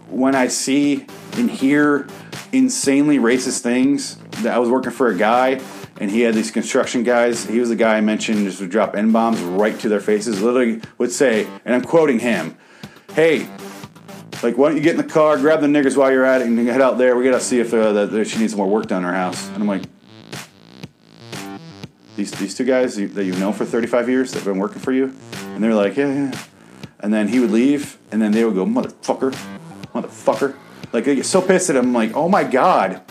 when 0.09 0.35
I 0.35 0.47
see 0.47 1.07
and 1.35 1.51
hear 1.51 2.07
insanely 2.53 3.19
racist 3.19 3.61
things, 3.61 4.17
that 4.43 4.55
I 4.55 4.59
was 4.59 4.71
working 4.71 4.93
for 4.93 5.09
a 5.09 5.17
guy 5.17 5.61
and 6.00 6.11
he 6.11 6.23
had 6.23 6.35
these 6.35 6.50
construction 6.50 7.02
guys. 7.02 7.44
He 7.46 7.61
was 7.61 7.69
the 7.69 7.76
guy 7.76 7.96
I 7.96 8.00
mentioned 8.00 8.44
just 8.46 8.61
would 8.61 8.70
drop 8.70 8.96
n 8.96 9.12
bombs 9.12 9.41
right 9.41 9.79
to 9.81 9.88
their 9.88 10.00
faces. 10.00 10.43
Literally 10.43 10.81
would 10.99 11.12
say, 11.12 11.46
and 11.64 11.75
I'm 11.75 11.82
quoting 11.82 12.19
him, 12.19 12.56
"Hey, 13.14 13.49
like 14.43 14.58
why 14.58 14.69
don't 14.69 14.76
you 14.76 14.82
get 14.82 14.93
in 14.93 15.06
the 15.06 15.12
car, 15.12 15.38
grab 15.38 15.61
the 15.61 15.67
niggers 15.67 15.96
while 15.96 16.11
you're 16.11 16.25
at 16.25 16.41
it, 16.41 16.46
and 16.46 16.58
head 16.69 16.81
out 16.81 16.99
there. 16.99 17.17
We 17.17 17.25
gotta 17.25 17.41
see 17.41 17.61
if 17.61 17.73
uh, 17.73 18.06
the, 18.06 18.25
she 18.25 18.38
needs 18.38 18.56
more 18.56 18.67
work 18.67 18.87
done 18.87 19.02
in 19.02 19.08
her 19.08 19.14
house." 19.14 19.49
And 19.49 19.58
I'm 19.58 19.69
like, 19.69 19.82
"These 22.17 22.32
these 22.32 22.55
two 22.55 22.64
guys 22.64 22.96
that 22.96 23.25
you 23.25 23.35
know 23.37 23.52
for 23.52 23.64
35 23.64 24.08
years 24.08 24.32
that've 24.32 24.44
been 24.44 24.58
working 24.58 24.81
for 24.81 24.93
you," 24.93 25.14
and 25.55 25.62
they're 25.62 25.75
like, 25.75 25.96
"Yeah, 25.96 26.12
yeah." 26.12 26.38
And 27.00 27.12
then 27.12 27.29
he 27.29 27.38
would 27.38 27.50
leave, 27.50 27.99
and 28.11 28.20
then 28.20 28.32
they 28.32 28.44
would 28.44 28.55
go, 28.55 28.64
"Motherfucker, 28.64 29.37
motherfucker." 29.94 30.56
Like 30.93 31.05
they 31.05 31.17
get 31.17 31.26
so 31.26 31.43
pissed 31.43 31.70
at 31.70 31.76
him, 31.76 31.93
like, 31.93 32.14
"Oh 32.14 32.29
my 32.29 32.44
god." 32.44 33.02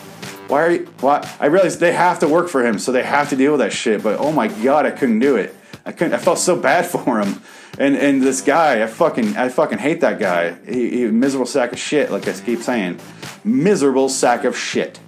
Why 0.48 0.62
are 0.62 0.70
you? 0.70 0.84
Why? 1.00 1.28
I 1.40 1.46
realized 1.46 1.80
they 1.80 1.92
have 1.92 2.18
to 2.18 2.28
work 2.28 2.48
for 2.48 2.64
him, 2.64 2.78
so 2.78 2.92
they 2.92 3.02
have 3.02 3.30
to 3.30 3.36
deal 3.36 3.52
with 3.52 3.60
that 3.60 3.72
shit. 3.72 4.02
But 4.02 4.18
oh 4.20 4.32
my 4.32 4.48
god, 4.48 4.86
I 4.86 4.90
couldn't 4.90 5.20
do 5.20 5.36
it. 5.36 5.54
I 5.86 5.92
couldn't. 5.92 6.14
I 6.14 6.18
felt 6.18 6.38
so 6.38 6.56
bad 6.56 6.86
for 6.90 7.20
him. 7.20 7.40
And 7.78 7.96
and 7.96 8.22
this 8.22 8.40
guy, 8.40 8.82
I 8.82 8.86
fucking 8.86 9.36
I 9.36 9.48
fucking 9.48 9.78
hate 9.78 10.00
that 10.02 10.18
guy. 10.18 10.54
He, 10.66 10.90
he 10.90 11.06
miserable 11.06 11.46
sack 11.46 11.72
of 11.72 11.78
shit. 11.78 12.10
Like 12.10 12.28
I 12.28 12.32
keep 12.32 12.60
saying, 12.60 13.00
miserable 13.42 14.08
sack 14.08 14.44
of 14.44 14.56
shit. 14.56 15.00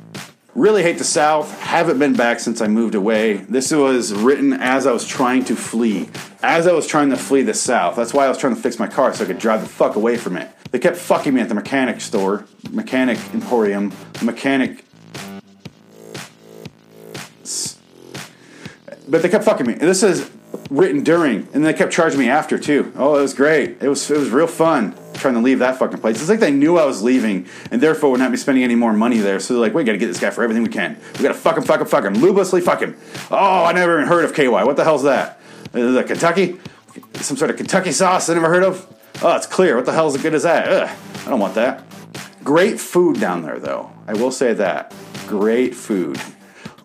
Really 0.55 0.83
hate 0.83 0.97
the 0.97 1.05
South. 1.05 1.61
Haven't 1.61 1.99
been 1.99 2.15
back 2.15 2.41
since 2.41 2.63
I 2.63 2.67
moved 2.67 2.95
away. 2.95 3.35
This 3.35 3.71
was 3.73 4.15
written 4.15 4.55
as 4.55 4.87
I 4.87 4.93
was 4.93 5.07
trying 5.07 5.45
to 5.45 5.55
flee. 5.55 6.09
As 6.43 6.67
I 6.67 6.73
was 6.73 6.87
trying 6.87 7.11
to 7.11 7.19
flee 7.19 7.43
the 7.43 7.53
South. 7.53 7.95
That's 7.95 8.15
why 8.15 8.25
I 8.25 8.31
was 8.31 8.39
trying 8.39 8.57
to 8.57 8.61
fix 8.63 8.79
my 8.79 8.87
car 8.87 9.13
so 9.13 9.25
I 9.25 9.27
could 9.27 9.39
drive 9.39 9.61
the 9.61 9.69
fuck 9.69 9.97
away 9.97 10.17
from 10.17 10.39
it. 10.39 10.49
They 10.71 10.79
kept 10.79 10.97
fucking 10.97 11.35
me 11.35 11.43
at 11.43 11.51
the 11.51 11.55
mechanic 11.55 12.01
store, 12.01 12.47
mechanic 12.71 13.19
emporium, 13.35 13.93
mechanic 14.23 14.86
but 19.09 19.23
they 19.23 19.29
kept 19.29 19.45
fucking 19.45 19.67
me. 19.67 19.75
And 19.75 19.83
This 19.83 20.03
is 20.03 20.31
written 20.71 21.03
during, 21.03 21.49
and 21.53 21.65
they 21.65 21.73
kept 21.73 21.93
charging 21.93 22.19
me 22.19 22.29
after 22.29 22.59
too. 22.59 22.93
Oh, 22.97 23.17
it 23.17 23.23
was 23.23 23.35
great. 23.35 23.83
It 23.83 23.89
was 23.89 24.11
it 24.11 24.19
was 24.19 24.31
real 24.31 24.47
fun 24.47 24.95
trying 25.15 25.35
to 25.35 25.41
leave 25.41 25.61
that 25.61 25.79
fucking 25.79 25.99
place. 25.99 26.21
It's 26.21 26.29
like 26.29 26.41
they 26.41 26.51
knew 26.51 26.77
I 26.77 26.85
was 26.85 27.03
leaving, 27.03 27.47
and 27.71 27.81
therefore 27.81 28.11
would 28.11 28.21
not 28.21 28.31
be 28.31 28.37
spending 28.37 28.65
any 28.65 28.75
more 28.75 28.93
money 28.93 29.19
there. 29.19 29.41
So 29.41 29.55
they're 29.55 29.61
like, 29.61 29.75
we 29.75 29.85
got 29.85 29.93
to 29.93 29.99
get 29.99 30.07
this 30.09 30.21
guy 30.21 30.31
for 30.31 30.43
everything 30.43 30.63
we 30.63 30.69
can. 30.69 30.97
We 31.17 31.23
got 31.23 31.29
to 31.29 31.35
fuck 31.35 31.57
him, 31.57 31.63
fuck 31.63 31.81
him, 31.81 31.87
fuck 31.87 32.05
him, 32.05 32.15
lubelessly 32.15 32.63
fuck 32.63 32.81
him. 32.81 32.97
Oh, 33.31 33.65
I 33.65 33.73
never 33.73 33.97
even 33.97 34.09
heard 34.09 34.25
of 34.25 34.35
KY. 34.35 34.49
What 34.49 34.77
the 34.77 34.85
hell's 34.85 35.05
that? 35.05 35.41
Is 35.75 35.95
that 35.95 36.07
Kentucky? 36.07 36.59
Some 37.15 37.37
sort 37.37 37.51
of 37.51 37.57
Kentucky 37.57 37.93
sauce 37.93 38.29
I 38.29 38.35
never 38.35 38.49
heard 38.49 38.63
of? 38.63 38.87
Oh, 39.23 39.35
it's 39.37 39.47
clear. 39.47 39.77
What 39.77 39.87
the 39.87 39.93
hell 39.93 40.09
is 40.09 40.15
as 40.15 40.23
good 40.23 40.35
as 40.35 40.43
that? 40.43 40.69
Ugh, 40.69 40.99
I 41.27 41.31
don't 41.31 41.41
want 41.41 41.55
that. 41.55 41.83
Great 42.45 42.79
food 42.79 43.19
down 43.19 43.43
there, 43.43 43.59
though. 43.59 43.91
I 44.07 44.13
will 44.13 44.31
say 44.31 44.53
that. 44.55 44.95
Great 45.27 45.75
food 45.75 46.21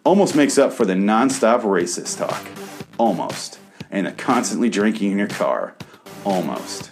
almost 0.04 0.36
makes 0.36 0.58
up 0.58 0.74
for 0.74 0.86
the 0.86 0.94
nonstop 0.94 1.62
racist 1.62 2.18
talk. 2.18 2.46
Almost. 2.98 3.60
And 3.90 4.08
the 4.08 4.12
constantly 4.12 4.70
drinking 4.70 5.12
in 5.12 5.18
your 5.18 5.28
car. 5.28 5.76
Almost. 6.24 6.92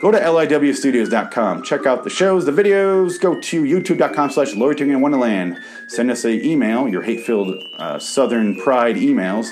Go 0.00 0.10
to 0.10 0.18
liwstudios.com. 0.18 1.62
Check 1.62 1.84
out 1.84 2.04
the 2.04 2.10
shows, 2.10 2.46
the 2.46 2.52
videos. 2.52 3.20
Go 3.20 3.38
to 3.38 3.62
youtube.com 3.62 4.30
slash 4.30 4.54
loitering 4.54 4.90
in 4.90 5.02
wonderland. 5.02 5.58
Send 5.88 6.10
us 6.10 6.24
an 6.24 6.42
email, 6.42 6.88
your 6.88 7.02
hate-filled 7.02 7.62
uh, 7.76 7.98
Southern 7.98 8.56
pride 8.56 8.96
emails 8.96 9.50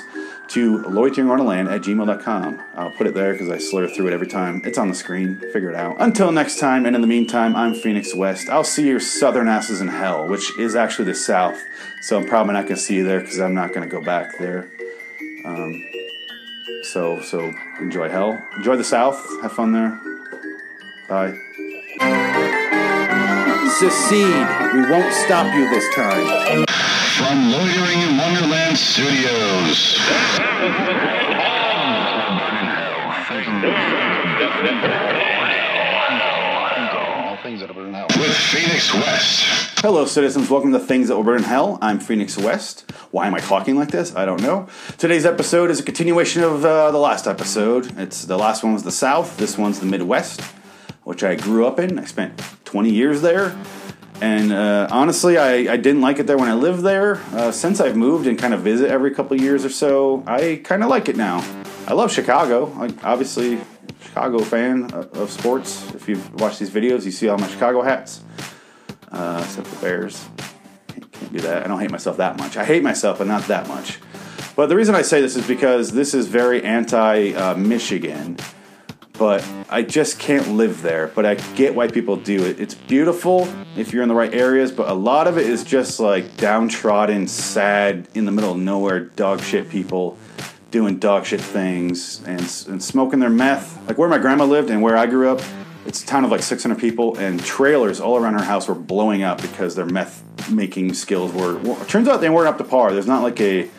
to 0.49 0.79
loiteringonwonderland 0.79 1.71
at 1.71 1.81
gmail.com. 1.81 2.61
I'll 2.75 2.91
put 2.91 3.07
it 3.07 3.13
there 3.13 3.33
because 3.33 3.49
I 3.49 3.59
slur 3.59 3.87
through 3.87 4.07
it 4.07 4.13
every 4.13 4.27
time. 4.27 4.61
It's 4.65 4.77
on 4.77 4.87
the 4.87 4.95
screen. 4.95 5.35
Figure 5.53 5.69
it 5.69 5.75
out. 5.75 5.97
Until 5.99 6.31
next 6.31 6.59
time, 6.59 6.85
and 6.85 6.95
in 6.95 7.01
the 7.01 7.07
meantime, 7.07 7.55
I'm 7.55 7.75
Phoenix 7.75 8.15
West. 8.15 8.49
I'll 8.49 8.63
see 8.63 8.87
your 8.87 8.99
southern 8.99 9.47
asses 9.47 9.79
in 9.79 9.87
hell, 9.87 10.27
which 10.27 10.57
is 10.57 10.75
actually 10.75 11.05
the 11.05 11.15
south. 11.15 11.61
So 12.01 12.17
I'm 12.17 12.25
probably 12.25 12.53
not 12.53 12.63
going 12.63 12.75
to 12.75 12.81
see 12.81 12.95
you 12.95 13.03
there 13.03 13.19
because 13.19 13.39
I'm 13.39 13.53
not 13.53 13.73
going 13.73 13.87
to 13.87 13.95
go 13.95 14.01
back 14.01 14.37
there. 14.39 14.69
Um, 15.45 15.85
so, 16.83 17.21
so 17.21 17.53
enjoy 17.79 18.09
hell. 18.09 18.43
Enjoy 18.57 18.75
the 18.75 18.83
south. 18.83 19.23
Have 19.41 19.53
fun 19.53 19.71
there. 19.71 19.99
Bye. 21.07 21.37
Secede. 23.77 24.73
We 24.73 24.89
won't 24.89 25.13
stop 25.13 25.53
you 25.53 25.69
this 25.69 25.95
time. 25.95 26.65
From 27.19 27.51
Loitering 27.51 27.99
in 27.99 28.17
Wonderland 28.17 28.77
Studios. 28.77 29.99
With 38.17 38.35
Phoenix 38.37 38.93
West. 38.93 39.79
Hello, 39.81 40.05
citizens. 40.05 40.49
Welcome 40.49 40.71
to 40.71 40.79
Things 40.79 41.09
That 41.09 41.17
Will 41.17 41.23
Burn 41.23 41.39
in 41.39 41.43
Hell. 41.43 41.77
I'm 41.81 41.99
Phoenix 41.99 42.37
West. 42.37 42.89
Why 43.11 43.27
am 43.27 43.35
I 43.35 43.39
talking 43.39 43.75
like 43.75 43.91
this? 43.91 44.15
I 44.15 44.23
don't 44.23 44.41
know. 44.41 44.69
Today's 44.97 45.25
episode 45.25 45.69
is 45.71 45.81
a 45.81 45.83
continuation 45.83 46.43
of 46.43 46.63
uh, 46.63 46.89
the 46.91 46.99
last 46.99 47.27
episode. 47.27 47.99
It's 47.99 48.23
the 48.23 48.37
last 48.37 48.63
one 48.63 48.73
was 48.73 48.83
the 48.83 48.91
South. 48.91 49.35
This 49.35 49.57
one's 49.57 49.81
the 49.81 49.85
Midwest, 49.85 50.39
which 51.03 51.21
I 51.21 51.35
grew 51.35 51.67
up 51.67 51.79
in. 51.79 51.99
I 51.99 52.05
spent 52.05 52.41
20 52.63 52.89
years 52.91 53.21
there, 53.21 53.57
and 54.21 54.51
uh, 54.51 54.87
honestly, 54.91 55.37
I, 55.37 55.73
I 55.73 55.77
didn't 55.77 56.01
like 56.01 56.19
it 56.19 56.27
there 56.27 56.37
when 56.37 56.49
I 56.49 56.53
lived 56.53 56.83
there. 56.83 57.17
Uh, 57.31 57.51
since 57.51 57.79
I've 57.79 57.95
moved 57.95 58.27
and 58.27 58.37
kind 58.37 58.53
of 58.53 58.61
visit 58.61 58.89
every 58.89 59.11
couple 59.11 59.39
years 59.39 59.63
or 59.63 59.69
so, 59.69 60.23
I 60.27 60.61
kind 60.63 60.83
of 60.83 60.89
like 60.89 61.09
it 61.09 61.15
now. 61.15 61.43
I 61.87 61.93
love 61.93 62.11
Chicago. 62.11 62.71
I, 62.77 62.93
obviously, 63.03 63.59
Chicago 64.01 64.39
fan 64.39 64.91
of, 64.93 65.31
sports. 65.31 65.93
If 65.93 66.09
you've 66.09 66.33
watched 66.41 66.59
these 66.59 66.69
videos, 66.69 67.05
you 67.05 67.11
see 67.11 67.29
all 67.29 67.37
my 67.37 67.47
Chicago 67.47 67.81
hats 67.81 68.23
uh, 69.11 69.41
except 69.43 69.69
the 69.69 69.77
Bears. 69.77 70.27
Can't, 70.87 71.11
can't 71.11 71.33
do 71.33 71.39
that. 71.39 71.63
I 71.63 71.67
don't 71.67 71.79
hate 71.79 71.91
myself 71.91 72.17
that 72.17 72.37
much. 72.37 72.57
I 72.57 72.65
hate 72.65 72.83
myself, 72.83 73.19
but 73.19 73.27
not 73.27 73.43
that 73.43 73.67
much. 73.67 73.99
But 74.55 74.67
the 74.67 74.75
reason 74.75 74.95
I 74.95 75.03
say 75.03 75.21
this 75.21 75.35
is 75.35 75.47
because 75.47 75.91
this 75.91 76.13
is 76.13 76.27
very 76.27 76.63
anti 76.63 77.33
uh, 77.33 77.55
Michigan, 77.55 78.37
but 79.19 79.45
I 79.69 79.81
just 79.83 80.17
can't 80.17 80.53
live 80.53 80.81
there. 80.81 81.07
But 81.07 81.25
I 81.25 81.35
get 81.35 81.75
why 81.75 81.89
people 81.89 82.15
do 82.15 82.45
it. 82.45 82.59
It's 82.59 82.73
beautiful 82.73 83.47
if 83.75 83.91
you're 83.91 84.01
in 84.01 84.09
the 84.09 84.15
right 84.15 84.33
areas, 84.33 84.71
but 84.71 84.89
a 84.89 84.93
lot 84.93 85.27
of 85.27 85.37
it 85.37 85.45
is 85.45 85.65
just 85.65 85.99
like 85.99 86.37
downtrodden, 86.37 87.27
sad, 87.27 88.07
in 88.15 88.25
the 88.25 88.31
middle 88.31 88.51
of 88.51 88.57
nowhere, 88.57 89.01
dog 89.01 89.41
shit 89.41 89.69
people 89.69 90.17
doing 90.71 90.99
dog 90.99 91.25
shit 91.25 91.41
things 91.41 92.23
and, 92.25 92.41
and 92.69 92.81
smoking 92.81 93.19
their 93.19 93.29
meth. 93.29 93.85
Like 93.87 93.97
where 93.97 94.07
my 94.07 94.19
grandma 94.19 94.45
lived 94.45 94.69
and 94.69 94.81
where 94.81 94.95
I 94.95 95.05
grew 95.05 95.29
up, 95.29 95.41
it's 95.85 96.03
a 96.03 96.05
town 96.05 96.23
of 96.23 96.31
like 96.31 96.43
600 96.43 96.79
people, 96.79 97.17
and 97.17 97.43
trailers 97.43 97.99
all 97.99 98.17
around 98.17 98.33
her 98.35 98.43
house 98.43 98.67
were 98.67 98.75
blowing 98.75 99.23
up 99.23 99.41
because 99.41 99.75
their 99.75 99.85
meth 99.85 100.23
making 100.49 100.93
skills 100.93 101.33
were. 101.33 101.57
Well, 101.57 101.81
it 101.81 101.89
turns 101.89 102.07
out 102.07 102.21
they 102.21 102.29
weren't 102.29 102.47
up 102.47 102.57
to 102.59 102.63
par. 102.63 102.93
There's 102.93 103.07
not 103.07 103.23
like 103.23 103.41
a 103.41 103.69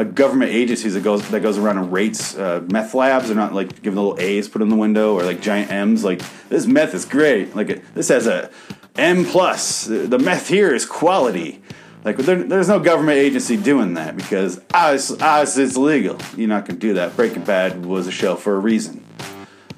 a 0.00 0.04
government 0.04 0.50
agency 0.50 0.88
that 0.88 1.02
goes 1.02 1.28
that 1.28 1.40
goes 1.40 1.58
around 1.58 1.76
and 1.76 1.92
rates 1.92 2.34
uh, 2.36 2.64
meth 2.70 2.94
labs. 2.94 3.26
They're 3.26 3.36
not 3.36 3.52
like 3.52 3.82
giving 3.82 3.98
little 3.98 4.18
A's 4.18 4.48
put 4.48 4.62
in 4.62 4.70
the 4.70 4.76
window 4.76 5.14
or 5.14 5.22
like 5.24 5.42
giant 5.42 5.70
M's. 5.70 6.02
Like 6.02 6.22
this 6.48 6.66
meth 6.66 6.94
is 6.94 7.04
great. 7.04 7.54
Like 7.54 7.92
this 7.92 8.08
has 8.08 8.26
a 8.26 8.50
M 8.96 9.26
plus. 9.26 9.84
The, 9.84 10.18
meth 10.18 10.48
here 10.48 10.74
is 10.74 10.86
quality. 10.86 11.62
Like 12.02 12.16
there, 12.16 12.42
there's 12.42 12.68
no 12.68 12.80
government 12.80 13.18
agency 13.18 13.58
doing 13.58 13.94
that 13.94 14.16
because 14.16 14.58
us, 14.72 15.10
us 15.20 15.58
it's 15.58 15.76
legal. 15.76 16.18
You're 16.34 16.48
not 16.48 16.66
gonna 16.66 16.78
do 16.78 16.94
that. 16.94 17.14
Breaking 17.14 17.44
Bad 17.44 17.84
was 17.84 18.06
a 18.06 18.12
show 18.12 18.36
for 18.36 18.56
a 18.56 18.58
reason. 18.58 19.04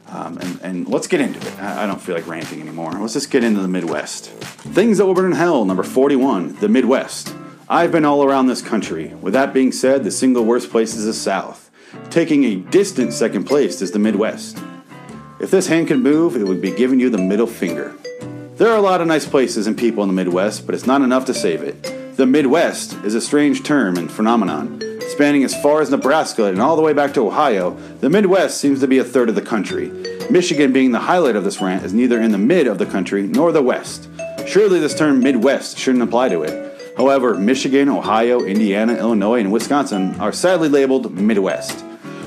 Um, 0.07 0.39
and, 0.39 0.61
and 0.63 0.89
let's 0.89 1.09
get 1.09 1.21
into 1.21 1.41
it. 1.41 1.59
I 1.59 1.83
I 1.83 1.87
don't 1.87 2.01
feel 2.01 2.15
like 2.15 2.29
ranting 2.29 2.61
anymore. 2.61 2.93
Let's 2.93 3.15
just 3.15 3.33
get 3.33 3.43
into 3.43 3.61
the 3.61 3.69
Midwest. 3.69 4.31
Things 4.31 4.99
that 4.99 5.07
will 5.07 5.15
burn 5.15 5.33
in 5.33 5.33
hell, 5.33 5.65
number 5.65 5.83
41, 5.83 6.57
the 6.57 6.69
Midwest. 6.69 7.35
I've 7.69 7.93
been 7.93 8.05
all 8.05 8.25
around 8.25 8.47
this 8.47 8.61
country. 8.61 9.15
With 9.21 9.35
that 9.35 9.55
being 9.55 9.73
said, 9.73 10.03
the 10.03 10.11
single 10.11 10.45
worst 10.45 10.71
place 10.71 10.95
is 10.95 11.05
the 11.05 11.15
South. 11.15 11.71
Taking 12.11 12.45
a 12.45 12.57
distant 12.57 13.13
second 13.13 13.45
place 13.45 13.81
is 13.81 13.93
the 13.93 13.99
Midwest. 13.99 14.59
If 15.41 15.51
this 15.51 15.69
hand 15.69 15.89
could 15.89 16.01
move, 16.01 16.37
it 16.37 16.45
would 16.45 16.61
be 16.61 16.73
giving 16.73 16.99
you 16.99 17.09
the 17.09 17.19
middle 17.19 17.47
finger. 17.47 17.95
There 18.57 18.69
are 18.69 18.77
a 18.77 18.83
lot 18.83 19.01
of 19.01 19.07
nice 19.07 19.27
places 19.27 19.67
and 19.67 19.79
people 19.79 20.03
in 20.03 20.09
the 20.09 20.15
Midwest, 20.15 20.67
but 20.67 20.75
it's 20.75 20.87
not 20.87 21.03
enough 21.03 21.25
to 21.27 21.35
save 21.35 21.63
it. 21.63 22.17
The 22.17 22.27
Midwest 22.27 22.95
is 23.05 23.15
a 23.15 23.21
strange 23.21 23.63
term 23.63 23.97
and 23.97 24.11
phenomenon. 24.11 24.83
Spanning 25.09 25.45
as 25.45 25.61
far 25.63 25.81
as 25.81 25.91
Nebraska 25.91 26.45
and 26.45 26.61
all 26.61 26.77
the 26.77 26.83
way 26.83 26.93
back 26.93 27.15
to 27.15 27.27
Ohio, 27.27 27.71
the 28.01 28.11
Midwest 28.11 28.59
seems 28.59 28.81
to 28.81 28.89
be 28.89 28.99
a 28.99 29.05
third 29.05 29.29
of 29.29 29.35
the 29.35 29.43
country. 29.43 29.89
Michigan 30.31 30.73
being 30.73 30.93
the 30.93 30.99
highlight 30.99 31.37
of 31.37 31.45
this 31.45 31.61
rant 31.61 31.85
is 31.85 31.95
neither 31.95 32.21
in 32.21 32.33
the 32.33 32.39
mid 32.39 32.67
of 32.67 32.79
the 32.79 32.87
country 32.87 33.23
nor 33.23 33.53
the 33.53 33.63
west. 33.63 34.09
Surely 34.47 34.81
this 34.81 34.95
term 34.95 35.21
Midwest 35.21 35.79
shouldn't 35.79 36.03
apply 36.03 36.29
to 36.29 36.43
it. 36.43 36.72
However, 36.97 37.35
Michigan, 37.35 37.89
Ohio, 37.89 38.41
Indiana, 38.45 38.95
Illinois, 38.95 39.41
and 39.41 39.53
Wisconsin 39.53 40.15
are 40.21 40.33
sadly 40.33 40.69
labeled 40.69 41.13
Midwest. 41.13 41.85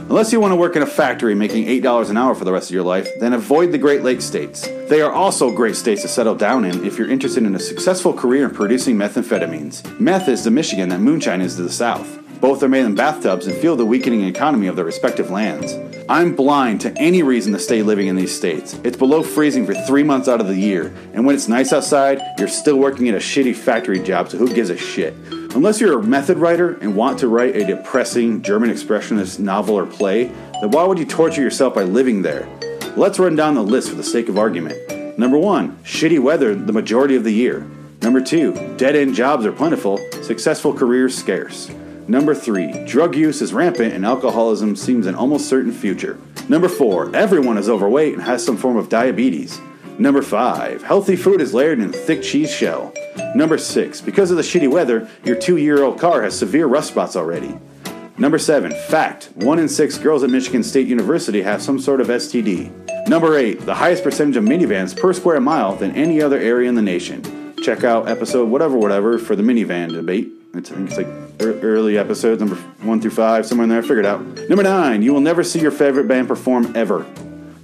Unless 0.07 0.31
you 0.31 0.39
want 0.39 0.51
to 0.51 0.55
work 0.55 0.75
in 0.75 0.83
a 0.83 0.87
factory 0.87 1.33
making 1.33 1.65
$8 1.65 2.09
an 2.09 2.17
hour 2.17 2.35
for 2.35 2.45
the 2.45 2.51
rest 2.51 2.69
of 2.69 2.75
your 2.75 2.83
life, 2.83 3.09
then 3.19 3.33
avoid 3.33 3.71
the 3.71 3.77
Great 3.77 4.03
Lakes 4.03 4.23
states. 4.23 4.67
They 4.87 5.01
are 5.01 5.11
also 5.11 5.51
great 5.51 5.75
states 5.75 6.03
to 6.03 6.07
settle 6.07 6.35
down 6.35 6.63
in 6.63 6.85
if 6.85 6.97
you're 6.97 7.09
interested 7.09 7.43
in 7.43 7.55
a 7.55 7.59
successful 7.59 8.13
career 8.13 8.45
in 8.45 8.53
producing 8.53 8.97
methamphetamines. 8.97 9.99
Meth 9.99 10.29
is 10.29 10.43
to 10.43 10.51
Michigan 10.51 10.89
that 10.89 10.99
moonshine 10.99 11.41
is 11.41 11.55
to 11.55 11.63
the 11.63 11.71
South. 11.71 12.24
Both 12.45 12.61
are 12.61 12.69
made 12.69 12.85
in 12.85 12.93
bathtubs 12.93 13.47
and 13.47 13.57
feel 13.57 13.75
the 13.75 13.87
weakening 13.87 14.21
economy 14.21 14.67
of 14.67 14.75
their 14.75 14.85
respective 14.85 15.31
lands. 15.31 15.79
I'm 16.07 16.35
blind 16.35 16.79
to 16.81 16.95
any 16.95 17.23
reason 17.23 17.53
to 17.53 17.59
stay 17.59 17.81
living 17.81 18.05
in 18.05 18.15
these 18.15 18.37
states. 18.37 18.79
It's 18.83 18.97
below 18.97 19.23
freezing 19.23 19.65
for 19.65 19.73
three 19.73 20.03
months 20.03 20.27
out 20.27 20.39
of 20.39 20.45
the 20.45 20.55
year, 20.55 20.93
and 21.15 21.25
when 21.25 21.33
it's 21.33 21.47
nice 21.47 21.73
outside, 21.73 22.21
you're 22.37 22.47
still 22.47 22.77
working 22.77 23.09
at 23.09 23.15
a 23.15 23.17
shitty 23.17 23.55
factory 23.55 23.99
job, 23.99 24.29
so 24.29 24.37
who 24.37 24.53
gives 24.53 24.69
a 24.69 24.77
shit? 24.77 25.15
Unless 25.55 25.81
you're 25.81 25.99
a 25.99 26.03
method 26.03 26.37
writer 26.37 26.77
and 26.81 26.95
want 26.95 27.17
to 27.17 27.27
write 27.27 27.55
a 27.55 27.65
depressing 27.65 28.43
German 28.43 28.69
expressionist 28.69 29.39
novel 29.39 29.73
or 29.73 29.87
play, 29.87 30.25
then 30.61 30.69
why 30.69 30.83
would 30.83 30.99
you 30.99 31.05
torture 31.05 31.41
yourself 31.41 31.73
by 31.73 31.81
living 31.81 32.21
there? 32.21 32.47
Let's 32.95 33.17
run 33.17 33.35
down 33.35 33.55
the 33.55 33.63
list 33.63 33.89
for 33.89 33.95
the 33.95 34.03
sake 34.03 34.29
of 34.29 34.37
argument. 34.37 35.17
Number 35.17 35.39
one, 35.39 35.77
shitty 35.77 36.19
weather 36.19 36.53
the 36.53 36.73
majority 36.73 37.15
of 37.15 37.23
the 37.23 37.33
year. 37.33 37.65
Number 38.03 38.21
two, 38.21 38.53
dead 38.77 38.95
end 38.95 39.15
jobs 39.15 39.47
are 39.47 39.51
plentiful, 39.51 39.97
successful 40.21 40.75
careers 40.75 41.17
scarce. 41.17 41.71
Number 42.07 42.35
three, 42.35 42.85
drug 42.85 43.15
use 43.15 43.41
is 43.41 43.51
rampant 43.51 43.93
and 43.93 44.05
alcoholism 44.05 44.75
seems 44.75 45.07
an 45.07 45.15
almost 45.15 45.49
certain 45.49 45.71
future. 45.71 46.19
Number 46.47 46.69
four, 46.69 47.15
everyone 47.15 47.57
is 47.57 47.67
overweight 47.67 48.13
and 48.13 48.21
has 48.21 48.45
some 48.45 48.57
form 48.57 48.77
of 48.77 48.89
diabetes. 48.89 49.59
Number 49.97 50.21
five, 50.21 50.83
healthy 50.83 51.15
food 51.15 51.41
is 51.41 51.53
layered 51.53 51.79
in 51.79 51.89
a 51.89 51.93
thick 51.93 52.21
cheese 52.21 52.51
shell. 52.51 52.93
Number 53.33 53.57
six, 53.57 54.01
because 54.01 54.29
of 54.29 54.37
the 54.37 54.43
shitty 54.43 54.69
weather, 54.69 55.09
your 55.23 55.35
two 55.35 55.57
year 55.57 55.83
old 55.83 55.99
car 55.99 56.21
has 56.21 56.37
severe 56.37 56.67
rust 56.67 56.89
spots 56.89 57.15
already. 57.15 57.57
Number 58.17 58.37
seven, 58.37 58.71
fact, 58.71 59.31
one 59.35 59.57
in 59.57 59.67
six 59.67 59.97
girls 59.97 60.23
at 60.23 60.29
Michigan 60.29 60.63
State 60.63 60.87
University 60.87 61.41
have 61.41 61.61
some 61.61 61.79
sort 61.79 62.01
of 62.01 62.07
STD. 62.07 63.07
Number 63.07 63.35
eight, 63.35 63.61
the 63.61 63.75
highest 63.75 64.03
percentage 64.03 64.37
of 64.37 64.43
minivans 64.43 64.95
per 64.95 65.11
square 65.11 65.41
mile 65.41 65.75
than 65.75 65.91
any 65.95 66.21
other 66.21 66.37
area 66.37 66.69
in 66.69 66.75
the 66.75 66.81
nation. 66.81 67.55
Check 67.63 67.83
out 67.83 68.07
episode 68.07 68.49
whatever, 68.49 68.77
whatever 68.77 69.17
for 69.17 69.35
the 69.35 69.43
minivan 69.43 69.91
debate. 69.91 70.34
It's, 70.57 70.71
I 70.71 70.75
think 70.75 70.89
it's 70.89 70.97
like 70.97 71.07
ear- 71.41 71.59
early 71.61 71.97
episodes, 71.97 72.39
number 72.39 72.55
one 72.81 73.01
through 73.01 73.11
five, 73.11 73.45
somewhere 73.45 73.63
in 73.63 73.69
there. 73.69 73.81
Figure 73.81 73.99
it 73.99 74.05
out. 74.05 74.21
Number 74.49 74.63
nine, 74.63 75.01
you 75.01 75.13
will 75.13 75.21
never 75.21 75.43
see 75.43 75.59
your 75.59 75.71
favorite 75.71 76.07
band 76.07 76.27
perform 76.27 76.75
ever. 76.75 77.05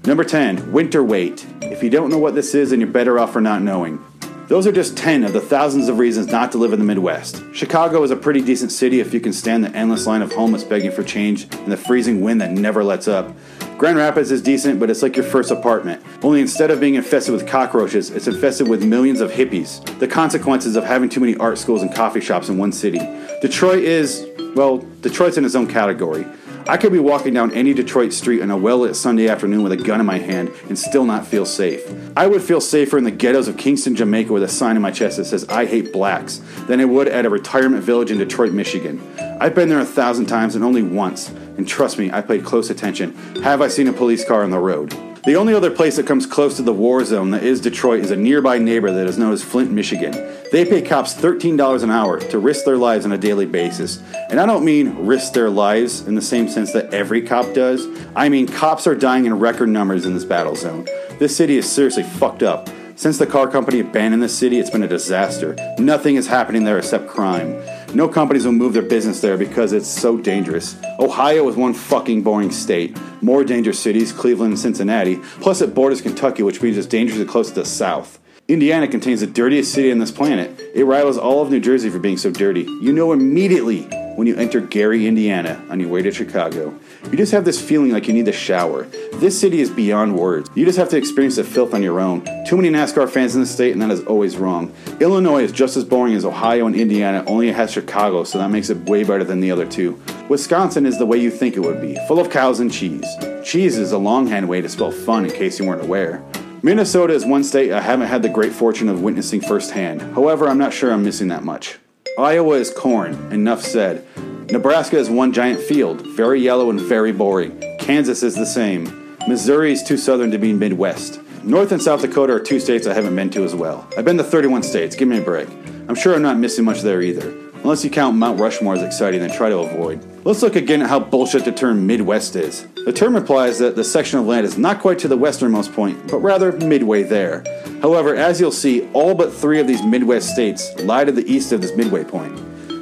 Number 0.05 0.23
10, 0.23 0.71
winter 0.71 1.03
weight. 1.03 1.45
If 1.61 1.83
you 1.83 1.89
don't 1.89 2.09
know 2.09 2.17
what 2.17 2.33
this 2.33 2.55
is, 2.55 2.71
then 2.71 2.79
you're 2.79 2.89
better 2.89 3.19
off 3.19 3.33
for 3.33 3.41
not 3.41 3.61
knowing. 3.61 4.03
Those 4.51 4.67
are 4.67 4.73
just 4.73 4.97
10 4.97 5.23
of 5.23 5.31
the 5.31 5.39
thousands 5.39 5.87
of 5.87 5.97
reasons 5.97 6.27
not 6.27 6.51
to 6.51 6.57
live 6.57 6.73
in 6.73 6.79
the 6.79 6.83
Midwest. 6.83 7.41
Chicago 7.53 8.03
is 8.03 8.11
a 8.11 8.17
pretty 8.17 8.41
decent 8.41 8.73
city 8.73 8.99
if 8.99 9.13
you 9.13 9.21
can 9.21 9.31
stand 9.31 9.63
the 9.63 9.73
endless 9.73 10.05
line 10.05 10.21
of 10.21 10.33
homeless 10.33 10.65
begging 10.65 10.91
for 10.91 11.03
change 11.03 11.43
and 11.53 11.71
the 11.71 11.77
freezing 11.77 12.19
wind 12.19 12.41
that 12.41 12.51
never 12.51 12.83
lets 12.83 13.07
up. 13.07 13.33
Grand 13.77 13.95
Rapids 13.95 14.29
is 14.29 14.41
decent, 14.41 14.77
but 14.77 14.89
it's 14.89 15.01
like 15.01 15.15
your 15.15 15.23
first 15.23 15.51
apartment. 15.51 16.03
Only 16.21 16.41
instead 16.41 16.69
of 16.69 16.81
being 16.81 16.95
infested 16.95 17.33
with 17.33 17.47
cockroaches, 17.47 18.09
it's 18.09 18.27
infested 18.27 18.67
with 18.67 18.83
millions 18.83 19.21
of 19.21 19.31
hippies. 19.31 19.85
The 19.99 20.07
consequences 20.09 20.75
of 20.75 20.83
having 20.83 21.07
too 21.07 21.21
many 21.21 21.37
art 21.37 21.57
schools 21.57 21.81
and 21.81 21.95
coffee 21.95 22.19
shops 22.19 22.49
in 22.49 22.57
one 22.57 22.73
city. 22.73 22.99
Detroit 23.41 23.85
is, 23.85 24.27
well, 24.57 24.79
Detroit's 24.99 25.37
in 25.37 25.45
its 25.45 25.55
own 25.55 25.67
category. 25.67 26.25
I 26.67 26.77
could 26.77 26.91
be 26.91 26.99
walking 26.99 27.33
down 27.33 27.51
any 27.53 27.73
Detroit 27.73 28.13
street 28.13 28.41
on 28.41 28.51
a 28.51 28.57
well 28.57 28.79
lit 28.79 28.95
Sunday 28.95 29.27
afternoon 29.27 29.63
with 29.63 29.71
a 29.71 29.77
gun 29.77 29.99
in 29.99 30.05
my 30.05 30.19
hand 30.19 30.51
and 30.67 30.77
still 30.77 31.05
not 31.05 31.25
feel 31.25 31.45
safe. 31.45 31.81
I 32.15 32.27
would 32.27 32.41
feel 32.41 32.61
safer 32.61 32.97
in 32.97 33.03
the 33.03 33.11
ghettos 33.11 33.47
of 33.47 33.57
Kingston, 33.57 33.95
Jamaica 33.95 34.31
with 34.31 34.43
a 34.43 34.47
sign 34.47 34.75
in 34.75 34.81
my 34.81 34.91
chest 34.91 35.17
that 35.17 35.25
says, 35.25 35.47
I 35.49 35.65
hate 35.65 35.91
blacks, 35.91 36.41
than 36.67 36.79
I 36.79 36.85
would 36.85 37.07
at 37.07 37.25
a 37.25 37.29
retirement 37.29 37.83
village 37.83 38.11
in 38.11 38.17
Detroit, 38.17 38.53
Michigan. 38.53 39.01
I've 39.39 39.55
been 39.55 39.69
there 39.69 39.79
a 39.79 39.85
thousand 39.85 40.27
times 40.27 40.55
and 40.55 40.63
only 40.63 40.83
once, 40.83 41.29
and 41.29 41.67
trust 41.67 41.97
me, 41.97 42.11
I 42.11 42.21
paid 42.21 42.45
close 42.45 42.69
attention. 42.69 43.15
Have 43.43 43.61
I 43.61 43.67
seen 43.67 43.87
a 43.87 43.93
police 43.93 44.23
car 44.23 44.43
on 44.43 44.51
the 44.51 44.59
road? 44.59 44.95
The 45.23 45.35
only 45.35 45.53
other 45.53 45.69
place 45.69 45.97
that 45.97 46.07
comes 46.07 46.25
close 46.25 46.55
to 46.57 46.63
the 46.63 46.73
war 46.73 47.05
zone 47.05 47.29
that 47.31 47.43
is 47.43 47.61
Detroit 47.61 48.03
is 48.03 48.09
a 48.09 48.15
nearby 48.15 48.57
neighbor 48.57 48.91
that 48.91 49.07
is 49.07 49.19
known 49.19 49.33
as 49.33 49.43
Flint, 49.43 49.71
Michigan. 49.71 50.13
They 50.51 50.65
pay 50.65 50.81
cops 50.81 51.13
$13 51.13 51.81
an 51.81 51.91
hour 51.91 52.19
to 52.19 52.37
risk 52.37 52.65
their 52.65 52.75
lives 52.75 53.05
on 53.05 53.13
a 53.13 53.17
daily 53.17 53.45
basis. 53.45 54.03
And 54.29 54.37
I 54.37 54.45
don't 54.45 54.65
mean 54.65 55.05
risk 55.05 55.31
their 55.31 55.49
lives 55.49 56.05
in 56.05 56.15
the 56.15 56.21
same 56.21 56.49
sense 56.49 56.73
that 56.73 56.93
every 56.93 57.21
cop 57.21 57.53
does. 57.53 57.87
I 58.17 58.27
mean, 58.27 58.47
cops 58.47 58.85
are 58.85 58.93
dying 58.93 59.25
in 59.25 59.39
record 59.39 59.69
numbers 59.69 60.05
in 60.05 60.13
this 60.13 60.25
battle 60.25 60.57
zone. 60.57 60.87
This 61.19 61.37
city 61.37 61.57
is 61.57 61.71
seriously 61.71 62.03
fucked 62.03 62.43
up. 62.43 62.69
Since 62.97 63.17
the 63.17 63.25
car 63.25 63.47
company 63.47 63.79
abandoned 63.79 64.21
the 64.21 64.29
city, 64.29 64.59
it's 64.59 64.69
been 64.69 64.83
a 64.83 64.89
disaster. 64.89 65.55
Nothing 65.79 66.17
is 66.17 66.27
happening 66.27 66.65
there 66.65 66.77
except 66.77 67.07
crime. 67.07 67.59
No 67.95 68.09
companies 68.09 68.45
will 68.45 68.51
move 68.51 68.73
their 68.73 68.81
business 68.81 69.21
there 69.21 69.37
because 69.37 69.71
it's 69.71 69.87
so 69.87 70.17
dangerous. 70.17 70.75
Ohio 70.99 71.47
is 71.47 71.55
one 71.55 71.73
fucking 71.73 72.23
boring 72.23 72.51
state. 72.51 72.97
More 73.21 73.45
dangerous 73.45 73.79
cities, 73.79 74.11
Cleveland 74.11 74.51
and 74.51 74.59
Cincinnati. 74.59 75.15
Plus, 75.39 75.61
it 75.61 75.73
borders 75.73 76.01
Kentucky, 76.01 76.43
which 76.43 76.61
means 76.61 76.77
it's 76.77 76.87
dangerously 76.87 77.25
close 77.25 77.47
to 77.49 77.55
the 77.55 77.65
south. 77.65 78.19
Indiana 78.51 78.85
contains 78.85 79.21
the 79.21 79.27
dirtiest 79.27 79.71
city 79.71 79.93
on 79.93 79.99
this 79.99 80.11
planet. 80.11 80.59
It 80.75 80.83
rivals 80.83 81.17
all 81.17 81.41
of 81.41 81.49
New 81.49 81.61
Jersey 81.61 81.89
for 81.89 81.99
being 81.99 82.17
so 82.17 82.29
dirty. 82.29 82.63
You 82.81 82.91
know 82.91 83.13
immediately 83.13 83.83
when 84.17 84.27
you 84.27 84.35
enter 84.35 84.59
Gary, 84.59 85.07
Indiana, 85.07 85.63
on 85.69 85.79
your 85.79 85.87
way 85.87 86.01
to 86.01 86.11
Chicago. 86.11 86.77
You 87.09 87.17
just 87.17 87.31
have 87.31 87.45
this 87.45 87.61
feeling 87.61 87.91
like 87.91 88.09
you 88.09 88.13
need 88.13 88.27
a 88.27 88.33
shower. 88.33 88.83
This 89.13 89.39
city 89.39 89.61
is 89.61 89.69
beyond 89.69 90.17
words. 90.17 90.49
You 90.53 90.65
just 90.65 90.77
have 90.77 90.89
to 90.89 90.97
experience 90.97 91.37
the 91.37 91.45
filth 91.45 91.73
on 91.73 91.81
your 91.81 92.01
own. 92.01 92.25
Too 92.45 92.57
many 92.57 92.69
NASCAR 92.69 93.09
fans 93.09 93.35
in 93.35 93.41
the 93.41 93.47
state, 93.47 93.71
and 93.71 93.81
that 93.81 93.89
is 93.89 94.03
always 94.03 94.35
wrong. 94.35 94.75
Illinois 94.99 95.43
is 95.43 95.53
just 95.53 95.77
as 95.77 95.85
boring 95.85 96.13
as 96.13 96.25
Ohio 96.25 96.67
and 96.67 96.75
Indiana, 96.75 97.23
only 97.27 97.47
it 97.47 97.55
has 97.55 97.71
Chicago, 97.71 98.25
so 98.25 98.37
that 98.37 98.51
makes 98.51 98.69
it 98.69 98.89
way 98.89 99.05
better 99.05 99.23
than 99.23 99.39
the 99.39 99.49
other 99.49 99.65
two. 99.65 99.97
Wisconsin 100.27 100.85
is 100.85 100.97
the 100.97 101.05
way 101.05 101.17
you 101.17 101.31
think 101.31 101.55
it 101.55 101.61
would 101.61 101.79
be, 101.79 101.97
full 102.05 102.19
of 102.19 102.29
cows 102.29 102.59
and 102.59 102.69
cheese. 102.69 103.07
Cheese 103.45 103.77
is 103.77 103.93
a 103.93 103.97
longhand 103.97 104.49
way 104.49 104.59
to 104.59 104.67
spell 104.67 104.91
fun 104.91 105.23
in 105.23 105.31
case 105.31 105.57
you 105.57 105.65
weren't 105.65 105.83
aware. 105.83 106.21
Minnesota 106.63 107.15
is 107.15 107.25
one 107.25 107.43
state 107.43 107.71
I 107.71 107.81
haven't 107.81 108.07
had 108.07 108.21
the 108.21 108.29
great 108.29 108.53
fortune 108.53 108.87
of 108.87 109.01
witnessing 109.01 109.41
firsthand. 109.41 109.99
However, 110.13 110.47
I'm 110.47 110.59
not 110.59 110.73
sure 110.73 110.93
I'm 110.93 111.03
missing 111.03 111.29
that 111.29 111.43
much. 111.43 111.79
Iowa 112.19 112.57
is 112.57 112.69
corn, 112.69 113.15
enough 113.33 113.63
said. 113.63 114.05
Nebraska 114.51 114.97
is 114.97 115.09
one 115.09 115.33
giant 115.33 115.59
field, 115.59 116.05
very 116.15 116.39
yellow 116.39 116.69
and 116.69 116.79
very 116.79 117.11
boring. 117.11 117.59
Kansas 117.79 118.21
is 118.21 118.35
the 118.35 118.45
same. 118.45 119.17
Missouri 119.27 119.71
is 119.71 119.81
too 119.81 119.97
southern 119.97 120.29
to 120.29 120.37
be 120.37 120.53
Midwest. 120.53 121.19
North 121.43 121.71
and 121.71 121.81
South 121.81 122.01
Dakota 122.01 122.33
are 122.33 122.39
two 122.39 122.59
states 122.59 122.85
I 122.85 122.93
haven't 122.93 123.15
been 123.15 123.31
to 123.31 123.43
as 123.43 123.55
well. 123.55 123.87
I've 123.97 124.05
been 124.05 124.17
to 124.17 124.23
31 124.23 124.61
states, 124.61 124.95
give 124.95 125.07
me 125.07 125.17
a 125.17 125.21
break. 125.21 125.49
I'm 125.87 125.95
sure 125.95 126.13
I'm 126.13 126.21
not 126.21 126.37
missing 126.37 126.63
much 126.63 126.81
there 126.81 127.01
either. 127.01 127.31
Unless 127.63 127.83
you 127.83 127.89
count 127.89 128.17
Mount 128.17 128.39
Rushmore 128.39 128.75
as 128.75 128.83
exciting, 128.83 129.21
then 129.21 129.31
try 129.31 129.49
to 129.49 129.57
avoid. 129.57 130.05
Let's 130.23 130.43
look 130.43 130.55
again 130.55 130.83
at 130.83 130.89
how 130.89 130.99
bullshit 130.99 131.43
the 131.43 131.51
term 131.51 131.87
Midwest 131.87 132.35
is. 132.35 132.67
The 132.83 132.91
term 132.91 133.15
implies 133.15 133.59
that 133.59 133.75
the 133.75 133.83
section 133.83 134.17
of 134.17 134.25
land 134.25 134.43
is 134.43 134.57
not 134.57 134.79
quite 134.79 134.97
to 134.99 135.07
the 135.07 135.15
westernmost 135.15 135.71
point, 135.71 136.07
but 136.07 136.17
rather 136.17 136.51
midway 136.51 137.03
there. 137.03 137.43
However, 137.79 138.15
as 138.15 138.39
you'll 138.39 138.51
see, 138.51 138.89
all 138.93 139.13
but 139.13 139.31
three 139.31 139.59
of 139.59 139.67
these 139.67 139.83
Midwest 139.83 140.29
states 140.29 140.73
lie 140.81 141.05
to 141.05 141.11
the 141.11 141.31
east 141.31 141.51
of 141.51 141.61
this 141.61 141.75
midway 141.75 142.03
point. 142.03 142.39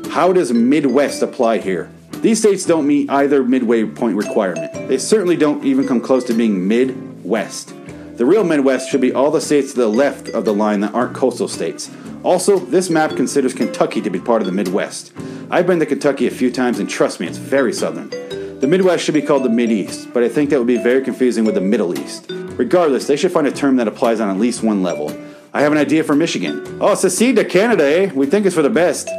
How 0.08 0.32
does 0.32 0.54
Midwest 0.54 1.22
apply 1.22 1.58
here? 1.58 1.90
These 2.22 2.40
states 2.40 2.66
don't 2.66 2.88
meet 2.88 3.10
either 3.10 3.44
midway 3.44 3.84
point 3.84 4.16
requirement. 4.16 4.72
They 4.88 4.98
certainly 4.98 5.36
don't 5.36 5.66
even 5.66 5.86
come 5.86 6.00
close 6.00 6.24
to 6.26 6.34
being 6.34 6.66
Midwest. 6.66 7.74
The 8.16 8.26
real 8.26 8.46
Midwest 8.46 8.90
should 8.90 9.02
be 9.02 9.14
all 9.14 9.32
the 9.32 9.42
states 9.42 9.74
to 9.74 9.80
the 9.80 9.90
left 9.90 10.30
of 10.30 10.46
the 10.46 10.54
line 10.54 10.80
that 10.80 10.94
aren't 10.94 11.16
coastal 11.16 11.50
states. 11.50 11.92
Also, 12.24 12.58
this 12.58 12.90
map 12.90 13.18
considers 13.18 13.54
Kentucky 13.54 14.00
to 14.02 14.10
be 14.10 14.20
part 14.20 14.42
of 14.42 14.46
the 14.46 14.54
Midwest. 14.54 15.12
I've 15.52 15.68
been 15.68 15.80
to 15.80 15.86
Kentucky 15.86 16.28
a 16.28 16.32
few 16.32 16.52
times 16.52 16.80
and 16.80 16.90
trust 16.90 17.20
me, 17.20 17.28
it's 17.28 17.38
very 17.38 17.74
southern. 17.74 18.29
The 18.60 18.68
Midwest 18.68 19.06
should 19.06 19.14
be 19.14 19.22
called 19.22 19.46
the 19.46 19.50
Mideast, 19.50 20.14
but 20.14 20.22
I 20.22 20.28
think 20.28 20.50
that 20.50 20.58
would 20.58 20.68
be 20.68 20.76
very 20.76 21.02
confusing 21.02 21.46
with 21.46 21.56
the 21.56 21.62
Middle 21.62 21.98
East. 21.98 22.26
Regardless, 22.30 23.08
they 23.08 23.16
should 23.16 23.32
find 23.32 23.48
a 23.48 23.52
term 23.54 23.78
that 23.78 23.88
applies 23.88 24.20
on 24.20 24.30
at 24.30 24.38
least 24.38 24.64
one 24.64 24.84
level. 24.84 25.18
I 25.54 25.62
have 25.62 25.72
an 25.72 25.78
idea 25.78 26.04
for 26.04 26.14
Michigan. 26.14 26.78
Oh, 26.82 26.94
secede 26.94 27.38
to 27.38 27.46
Canada, 27.46 27.86
eh? 27.86 28.12
We 28.14 28.26
think 28.26 28.46
it's 28.46 28.54
for 28.54 28.62
the 28.62 28.70
best. 28.70 29.10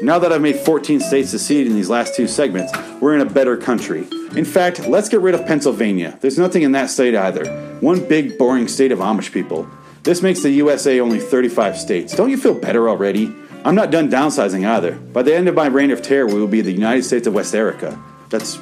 Now 0.00 0.20
that 0.20 0.32
I've 0.32 0.40
made 0.40 0.56
14 0.56 1.00
states 1.00 1.30
secede 1.30 1.66
in 1.66 1.74
these 1.74 1.90
last 1.90 2.14
two 2.14 2.28
segments, 2.28 2.72
we're 3.00 3.16
in 3.16 3.20
a 3.20 3.28
better 3.28 3.56
country. 3.56 4.06
In 4.36 4.44
fact, 4.44 4.86
let's 4.86 5.08
get 5.08 5.20
rid 5.22 5.34
of 5.34 5.44
Pennsylvania. 5.44 6.16
There's 6.20 6.38
nothing 6.38 6.62
in 6.62 6.70
that 6.72 6.88
state 6.88 7.16
either. 7.16 7.44
One 7.80 8.08
big, 8.08 8.38
boring 8.38 8.68
state 8.68 8.92
of 8.92 9.00
Amish 9.00 9.32
people. 9.32 9.68
This 10.04 10.22
makes 10.22 10.42
the 10.42 10.50
USA 10.50 11.00
only 11.00 11.18
35 11.18 11.76
states. 11.76 12.14
Don't 12.14 12.30
you 12.30 12.36
feel 12.36 12.54
better 12.54 12.88
already? 12.88 13.34
I'm 13.64 13.74
not 13.74 13.90
done 13.90 14.08
downsizing 14.08 14.64
either. 14.64 14.92
By 14.92 15.22
the 15.22 15.34
end 15.34 15.48
of 15.48 15.56
my 15.56 15.66
reign 15.66 15.90
of 15.90 16.00
terror, 16.00 16.26
we 16.26 16.38
will 16.38 16.46
be 16.46 16.60
the 16.60 16.70
United 16.70 17.02
States 17.02 17.26
of 17.26 17.34
West 17.34 17.54
Erica. 17.56 18.00
That's 18.28 18.58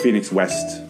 Phoenix 0.00 0.32
West 0.32 0.82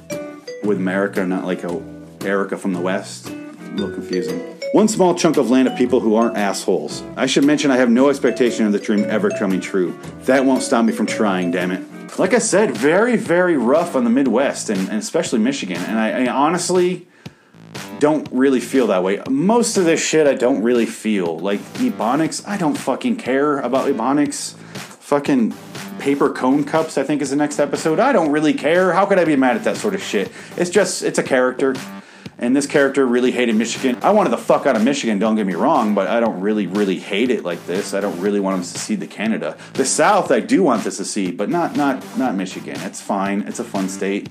with 0.62 0.76
America, 0.76 1.26
not 1.26 1.44
like 1.44 1.64
a 1.64 1.82
Erica 2.22 2.56
from 2.56 2.72
the 2.72 2.80
West. 2.80 3.28
A 3.28 3.70
little 3.74 3.94
confusing. 3.94 4.38
One 4.72 4.88
small 4.88 5.14
chunk 5.14 5.36
of 5.36 5.48
land 5.48 5.66
of 5.66 5.76
people 5.78 6.00
who 6.00 6.14
aren't 6.14 6.36
assholes. 6.36 7.02
I 7.16 7.26
should 7.26 7.44
mention 7.44 7.70
I 7.70 7.76
have 7.76 7.90
no 7.90 8.10
expectation 8.10 8.66
of 8.66 8.72
the 8.72 8.78
dream 8.78 9.04
ever 9.04 9.30
coming 9.30 9.60
true. 9.60 9.98
That 10.24 10.44
won't 10.44 10.62
stop 10.62 10.84
me 10.84 10.92
from 10.92 11.06
trying, 11.06 11.52
damn 11.52 11.70
it. 11.70 12.18
Like 12.18 12.34
I 12.34 12.38
said, 12.38 12.76
very, 12.76 13.16
very 13.16 13.56
rough 13.56 13.96
on 13.96 14.04
the 14.04 14.10
Midwest 14.10 14.68
and, 14.68 14.80
and 14.88 14.98
especially 14.98 15.38
Michigan. 15.38 15.78
And 15.78 15.98
I, 15.98 16.24
I 16.24 16.32
honestly 16.32 17.06
don't 17.98 18.28
really 18.30 18.60
feel 18.60 18.88
that 18.88 19.02
way. 19.02 19.22
Most 19.28 19.76
of 19.76 19.84
this 19.84 20.04
shit 20.04 20.26
I 20.26 20.34
don't 20.34 20.62
really 20.62 20.86
feel. 20.86 21.38
Like 21.38 21.60
Ebonics, 21.74 22.46
I 22.46 22.56
don't 22.56 22.76
fucking 22.76 23.16
care 23.16 23.61
about 23.61 23.87
Ebonics. 23.87 24.54
Fucking 25.09 25.55
paper 26.01 26.31
cone 26.31 26.64
cups, 26.64 26.99
I 26.99 27.03
think 27.03 27.23
is 27.23 27.31
the 27.31 27.37
next 27.37 27.59
episode. 27.59 27.99
I 27.99 28.12
don't 28.12 28.31
really 28.31 28.53
care. 28.53 28.92
How 28.92 29.07
could 29.07 29.18
I 29.18 29.25
be 29.25 29.37
mad 29.37 29.57
at 29.57 29.64
that 29.64 29.79
sort 29.79 29.94
of 29.94 30.03
shit? 30.03 30.31
It's 30.59 30.68
just, 30.68 31.03
it's 31.03 31.18
a 31.18 31.23
character. 31.23 31.75
And 32.37 32.55
this 32.55 32.66
character 32.66 33.07
really 33.07 33.31
hated 33.31 33.57
Michigan. 33.57 33.97
I 34.03 34.11
wanted 34.11 34.29
the 34.29 34.37
fuck 34.37 34.66
out 34.66 34.77
of 34.77 34.85
Michigan, 34.85 35.18
don't 35.18 35.35
get 35.35 35.47
me 35.47 35.55
wrong, 35.55 35.94
but 35.94 36.09
I 36.09 36.21
don't 36.21 36.42
really, 36.42 36.66
really 36.66 36.99
hate 36.99 37.31
it 37.31 37.42
like 37.42 37.64
this. 37.64 37.94
I 37.94 38.01
don't 38.01 38.21
really 38.21 38.38
want 38.38 38.57
them 38.57 38.62
to 38.64 38.68
secede 38.68 39.01
to 39.01 39.07
Canada. 39.07 39.57
The 39.73 39.87
South, 39.87 40.31
I 40.31 40.40
do 40.40 40.62
want 40.62 40.83
to 40.83 40.90
secede, 40.90 41.38
but 41.38 41.49
not 41.49 41.75
not 41.75 42.05
not 42.18 42.35
Michigan. 42.35 42.79
It's 42.81 43.01
fine. 43.01 43.40
It's 43.49 43.61
a 43.61 43.64
fun 43.64 43.88
state. 43.88 44.29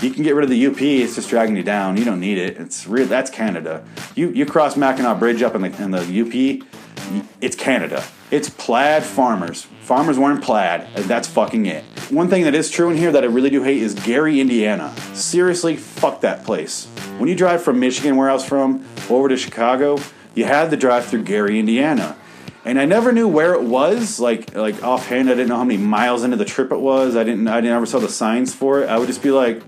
You 0.00 0.12
can 0.12 0.22
get 0.22 0.36
rid 0.36 0.44
of 0.44 0.50
the 0.50 0.64
UP. 0.64 0.80
It's 0.80 1.16
just 1.16 1.28
dragging 1.28 1.56
you 1.56 1.64
down. 1.64 1.96
You 1.96 2.04
don't 2.04 2.20
need 2.20 2.38
it. 2.38 2.56
It's 2.56 2.86
real. 2.86 3.08
That's 3.08 3.30
Canada. 3.30 3.84
You 4.14 4.30
you 4.30 4.46
cross 4.46 4.76
Mackinac 4.76 5.18
Bridge 5.18 5.42
up 5.42 5.56
in 5.56 5.62
the 5.62 5.82
in 5.82 5.90
the 5.90 6.62
UP. 6.62 7.24
It's 7.40 7.56
Canada. 7.56 8.04
It's 8.30 8.48
plaid 8.48 9.02
farmers. 9.02 9.66
Farmers 9.80 10.16
wearing 10.16 10.40
plaid, 10.40 10.86
and 10.94 11.04
that's 11.06 11.26
fucking 11.26 11.66
it. 11.66 11.82
One 12.10 12.28
thing 12.28 12.44
that 12.44 12.54
is 12.54 12.70
true 12.70 12.88
in 12.88 12.96
here 12.96 13.10
that 13.10 13.24
I 13.24 13.26
really 13.26 13.50
do 13.50 13.64
hate 13.64 13.82
is 13.82 13.94
Gary, 13.94 14.40
Indiana. 14.40 14.94
Seriously, 15.14 15.76
fuck 15.76 16.20
that 16.20 16.44
place. 16.44 16.86
When 17.18 17.28
you 17.28 17.34
drive 17.34 17.60
from 17.62 17.80
Michigan, 17.80 18.16
where 18.16 18.30
I 18.30 18.32
was 18.32 18.44
from, 18.44 18.86
over 19.08 19.28
to 19.28 19.36
Chicago, 19.36 19.98
you 20.36 20.44
had 20.44 20.70
to 20.70 20.76
drive 20.76 21.06
through 21.06 21.24
Gary, 21.24 21.58
Indiana. 21.58 22.16
And 22.64 22.78
I 22.78 22.84
never 22.84 23.10
knew 23.10 23.26
where 23.26 23.54
it 23.54 23.62
was. 23.62 24.20
Like 24.20 24.54
like 24.54 24.80
offhand, 24.84 25.28
I 25.28 25.32
didn't 25.34 25.48
know 25.48 25.56
how 25.56 25.64
many 25.64 25.82
miles 25.82 26.22
into 26.22 26.36
the 26.36 26.44
trip 26.44 26.70
it 26.70 26.78
was. 26.78 27.16
I 27.16 27.24
didn't. 27.24 27.48
I 27.48 27.60
never 27.60 27.86
saw 27.86 27.98
the 27.98 28.08
signs 28.08 28.54
for 28.54 28.80
it. 28.80 28.88
I 28.88 28.98
would 28.98 29.08
just 29.08 29.22
be 29.22 29.30
like 29.32 29.62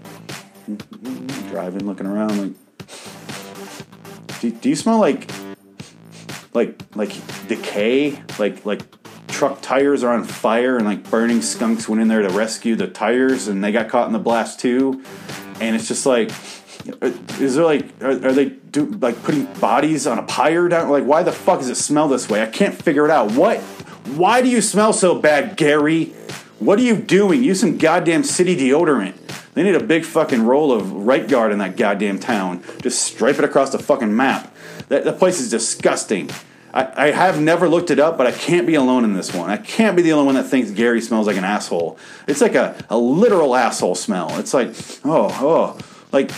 driving, 1.50 1.86
looking 1.86 2.06
around. 2.06 2.38
Like, 2.38 2.52
do, 4.40 4.50
do 4.50 4.68
you 4.68 4.76
smell 4.76 4.98
like 4.98 5.28
like 6.54 6.80
like 6.94 7.12
decay? 7.48 8.22
Like 8.38 8.64
like 8.64 8.82
truck 9.28 9.62
tires 9.62 10.04
are 10.04 10.12
on 10.12 10.24
fire 10.24 10.76
and 10.76 10.86
like 10.86 11.08
burning 11.10 11.42
skunks 11.42 11.88
went 11.88 12.00
in 12.00 12.08
there 12.08 12.22
to 12.22 12.28
rescue 12.28 12.76
the 12.76 12.86
tires 12.86 13.48
and 13.48 13.64
they 13.64 13.72
got 13.72 13.88
caught 13.88 14.06
in 14.06 14.12
the 14.12 14.18
blast 14.18 14.60
too. 14.60 15.02
And 15.60 15.74
it's 15.74 15.88
just 15.88 16.06
like 16.06 16.30
uh, 17.00 17.12
is 17.40 17.56
there 17.56 17.64
like 17.64 17.86
are, 18.02 18.10
are, 18.10 18.32
they 18.32 18.46
do 18.46 18.86
like 18.86 19.22
putting 19.22 19.46
bodies 19.54 20.06
on 20.06 20.18
a 20.18 20.22
pyre 20.24 20.68
down? 20.68 20.90
Like 20.90 21.04
why 21.04 21.22
the 21.22 21.32
fuck 21.32 21.60
does 21.60 21.68
it 21.68 21.76
smell 21.76 22.08
this 22.08 22.28
way? 22.28 22.42
I 22.42 22.46
can't 22.46 22.74
figure 22.74 23.04
it 23.04 23.10
out. 23.10 23.32
What 23.32 23.60
why 24.16 24.42
do 24.42 24.48
you 24.48 24.60
smell 24.60 24.92
so 24.92 25.18
bad 25.18 25.56
gary? 25.56 26.06
What 26.58 26.78
are 26.78 26.82
you 26.82 26.96
doing? 26.96 27.42
Use 27.42 27.60
some 27.60 27.78
goddamn 27.78 28.24
city 28.24 28.56
deodorant. 28.56 29.14
They 29.54 29.62
need 29.62 29.74
a 29.74 29.82
big 29.82 30.04
fucking 30.04 30.44
roll 30.44 30.72
of 30.72 30.92
right 30.92 31.28
guard 31.28 31.52
in 31.52 31.58
that 31.58 31.76
goddamn 31.76 32.18
town. 32.20 32.62
Just 32.80 33.02
stripe 33.02 33.38
it 33.38 33.44
across 33.44 33.70
the 33.70 33.78
fucking 33.78 34.14
map 34.14 34.51
that, 34.88 35.18
place 35.18 35.40
is 35.40 35.50
disgusting 35.50 36.30
I, 36.74 37.08
I 37.08 37.10
have 37.10 37.40
never 37.40 37.68
looked 37.68 37.90
it 37.90 37.98
up, 37.98 38.16
but 38.16 38.26
I 38.26 38.32
can't 38.32 38.66
be 38.66 38.74
alone 38.74 39.04
in 39.04 39.12
this 39.12 39.34
one. 39.34 39.50
I 39.50 39.58
can't 39.58 39.94
be 39.94 40.02
the 40.02 40.12
only 40.12 40.26
one 40.26 40.34
that 40.36 40.44
thinks 40.44 40.70
Gary 40.70 41.00
smells 41.00 41.26
like 41.26 41.36
an 41.36 41.44
asshole. 41.44 41.98
It's 42.26 42.40
like 42.40 42.54
a, 42.54 42.74
a 42.88 42.96
literal 42.96 43.54
asshole 43.54 43.94
smell. 43.94 44.38
It's 44.38 44.54
like, 44.54 44.74
oh, 45.04 45.28
oh, 45.40 45.78
like 46.12 46.30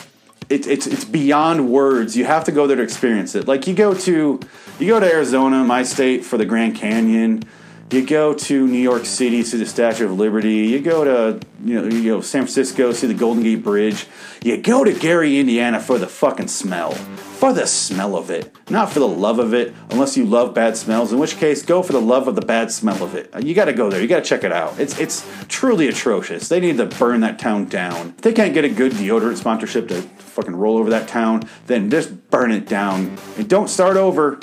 it, 0.49 0.67
it's 0.67 0.87
it's 0.87 1.05
beyond 1.05 1.71
words. 1.71 2.17
You 2.17 2.25
have 2.25 2.45
to 2.45 2.53
go 2.53 2.67
there 2.67 2.77
to 2.77 2.83
experience 2.83 3.35
it. 3.35 3.47
Like 3.47 3.67
you 3.67 3.75
go 3.75 3.95
to 3.95 4.41
you 4.81 4.87
go 4.89 4.99
to 4.99 5.07
Arizona, 5.07 5.63
my 5.63 5.85
state, 5.85 6.25
for 6.25 6.37
the 6.37 6.45
Grand 6.45 6.75
Canyon. 6.75 7.45
You 7.91 8.05
go 8.05 8.35
to 8.35 8.67
New 8.67 8.79
York 8.79 9.05
City, 9.05 9.43
see 9.43 9.59
the 9.59 9.67
Statue 9.67 10.07
of 10.07 10.19
Liberty. 10.19 10.67
You 10.69 10.81
go 10.81 11.05
to 11.05 11.47
you 11.63 11.81
know 11.81 11.89
you 11.89 12.15
know 12.15 12.21
San 12.23 12.43
Francisco, 12.43 12.93
see 12.93 13.07
the 13.07 13.15
Golden 13.15 13.43
Gate 13.43 13.63
Bridge. 13.63 14.07
You 14.43 14.57
go 14.57 14.85
to 14.85 14.93
Gary, 14.93 15.39
Indiana, 15.39 15.79
for 15.81 15.99
the 15.99 16.07
fucking 16.07 16.49
smell, 16.49 16.93
for 16.93 17.53
the 17.53 17.67
smell 17.67 18.17
of 18.17 18.31
it, 18.31 18.55
not 18.71 18.91
for 18.91 19.01
the 19.01 19.09
love 19.09 19.39
of 19.39 19.53
it. 19.53 19.75
Unless 19.91 20.17
you 20.17 20.25
love 20.25 20.55
bad 20.55 20.77
smells, 20.77 21.13
in 21.13 21.19
which 21.19 21.37
case, 21.37 21.63
go 21.63 21.83
for 21.83 21.93
the 21.93 22.01
love 22.01 22.27
of 22.27 22.35
the 22.37 22.43
bad 22.43 22.73
smell 22.73 23.03
of 23.03 23.15
it. 23.15 23.31
You 23.45 23.55
got 23.55 23.67
to 23.67 23.73
go 23.75 23.91
there. 23.91 24.01
You 24.01 24.09
got 24.09 24.25
to 24.25 24.29
check 24.29 24.45
it 24.45 24.53
out. 24.53 24.81
It's 24.81 24.99
it's 24.99 25.27
truly 25.49 25.87
atrocious. 25.87 26.49
They 26.49 26.61
need 26.61 26.79
to 26.79 26.87
burn 26.87 27.21
that 27.21 27.39
town 27.39 27.67
down. 27.67 28.15
If 28.17 28.23
they 28.23 28.33
can't 28.33 28.55
get 28.55 28.65
a 28.65 28.71
good 28.71 28.93
deodorant 28.93 29.37
sponsorship 29.37 29.89
to 29.89 30.03
fucking 30.03 30.57
roll 30.57 30.79
over 30.79 30.91
that 30.91 31.07
town, 31.07 31.49
then 31.67 31.91
just 31.91 32.31
burn 32.31 32.51
it 32.51 32.67
down 32.67 33.17
and 33.37 33.49
don't 33.49 33.69
start 33.69 33.97
over. 33.97 34.41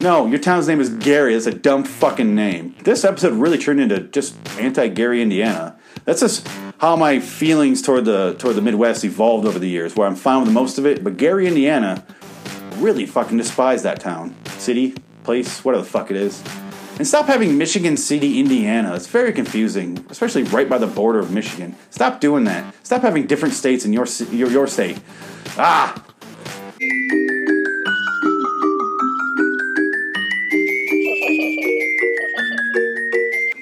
No, 0.00 0.26
your 0.26 0.38
town's 0.38 0.68
name 0.68 0.80
is 0.80 0.90
Gary. 0.90 1.32
That's 1.32 1.46
a 1.46 1.54
dumb 1.54 1.84
fucking 1.84 2.34
name. 2.34 2.74
This 2.84 3.04
episode 3.04 3.32
really 3.34 3.58
turned 3.58 3.80
into 3.80 4.00
just 4.00 4.36
anti-Gary, 4.58 5.22
Indiana. 5.22 5.78
That's 6.04 6.20
just 6.20 6.46
how 6.78 6.96
my 6.96 7.20
feelings 7.20 7.80
toward 7.80 8.04
the 8.04 8.34
toward 8.38 8.56
the 8.56 8.62
Midwest 8.62 9.04
evolved 9.04 9.46
over 9.46 9.58
the 9.58 9.68
years. 9.68 9.96
Where 9.96 10.06
I'm 10.06 10.16
fine 10.16 10.42
with 10.42 10.52
most 10.52 10.78
of 10.78 10.84
it, 10.84 11.02
but 11.02 11.16
Gary, 11.16 11.46
Indiana, 11.46 12.04
really 12.76 13.06
fucking 13.06 13.38
despise 13.38 13.82
that 13.84 14.00
town, 14.00 14.34
city, 14.58 14.94
place, 15.22 15.64
whatever 15.64 15.84
the 15.84 15.90
fuck 15.90 16.10
it 16.10 16.16
is. 16.16 16.42
And 16.98 17.06
stop 17.06 17.26
having 17.26 17.56
Michigan 17.56 17.96
City, 17.96 18.38
Indiana. 18.38 18.94
It's 18.94 19.06
very 19.06 19.32
confusing, 19.32 20.04
especially 20.10 20.42
right 20.44 20.68
by 20.68 20.78
the 20.78 20.86
border 20.86 21.18
of 21.18 21.32
Michigan. 21.32 21.74
Stop 21.90 22.20
doing 22.20 22.44
that. 22.44 22.74
Stop 22.84 23.02
having 23.02 23.26
different 23.26 23.54
states 23.54 23.84
in 23.84 23.92
your 23.92 24.06
your, 24.30 24.50
your 24.50 24.66
state. 24.66 25.00
Ah, 25.56 26.04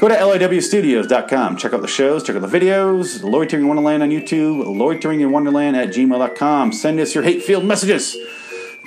Go 0.02 0.08
to 0.08 0.16
liwstudios.com. 0.16 1.56
Check 1.58 1.72
out 1.72 1.80
the 1.80 1.86
shows, 1.86 2.24
check 2.24 2.34
out 2.34 2.42
the 2.42 2.48
videos. 2.48 3.22
Loitering 3.22 3.62
in 3.62 3.68
Wonderland 3.68 4.02
on 4.02 4.10
YouTube, 4.10 4.66
loitering 4.66 5.20
in 5.20 5.30
wonderland 5.30 5.76
at 5.76 5.90
gmail.com. 5.90 6.72
Send 6.72 6.98
us 6.98 7.14
your 7.14 7.22
hate 7.22 7.44
field 7.44 7.64
messages. 7.64 8.16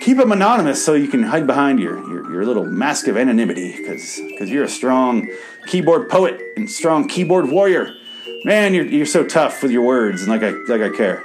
Keep 0.02 0.18
them 0.18 0.34
anonymous 0.34 0.84
so 0.84 0.94
you 0.94 1.08
can 1.08 1.24
hide 1.24 1.48
behind 1.48 1.80
your, 1.80 2.00
your, 2.10 2.30
your 2.30 2.46
little 2.46 2.66
mask 2.66 3.08
of 3.08 3.16
anonymity 3.16 3.78
because 3.78 4.20
you're 4.42 4.66
a 4.66 4.68
strong 4.68 5.30
keyboard 5.68 6.10
poet 6.10 6.42
and 6.58 6.70
strong 6.70 7.08
keyboard 7.08 7.50
warrior. 7.50 7.96
Man, 8.44 8.74
you're, 8.74 8.86
you're 8.86 9.06
so 9.06 9.26
tough 9.26 9.64
with 9.64 9.72
your 9.72 9.84
words 9.84 10.24
and 10.24 10.30
like 10.30 10.44
I, 10.44 10.50
like 10.68 10.82
I 10.82 10.94
care. 10.94 11.24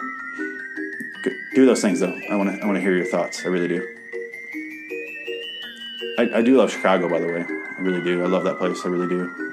Do 1.56 1.66
those 1.66 1.82
things 1.82 1.98
though. 1.98 2.16
I 2.30 2.36
want 2.36 2.54
to 2.54 2.62
I 2.62 2.64
want 2.64 2.76
to 2.76 2.80
hear 2.80 2.94
your 2.94 3.06
thoughts. 3.06 3.44
I 3.44 3.48
really 3.48 3.66
do. 3.66 3.96
I, 6.16 6.30
I 6.38 6.42
do 6.42 6.56
love 6.56 6.70
Chicago, 6.70 7.08
by 7.08 7.18
the 7.18 7.26
way. 7.26 7.44
I 7.44 7.80
really 7.80 8.04
do. 8.04 8.22
I 8.22 8.28
love 8.28 8.44
that 8.44 8.58
place. 8.58 8.82
I 8.84 8.88
really 8.88 9.08
do. 9.08 9.49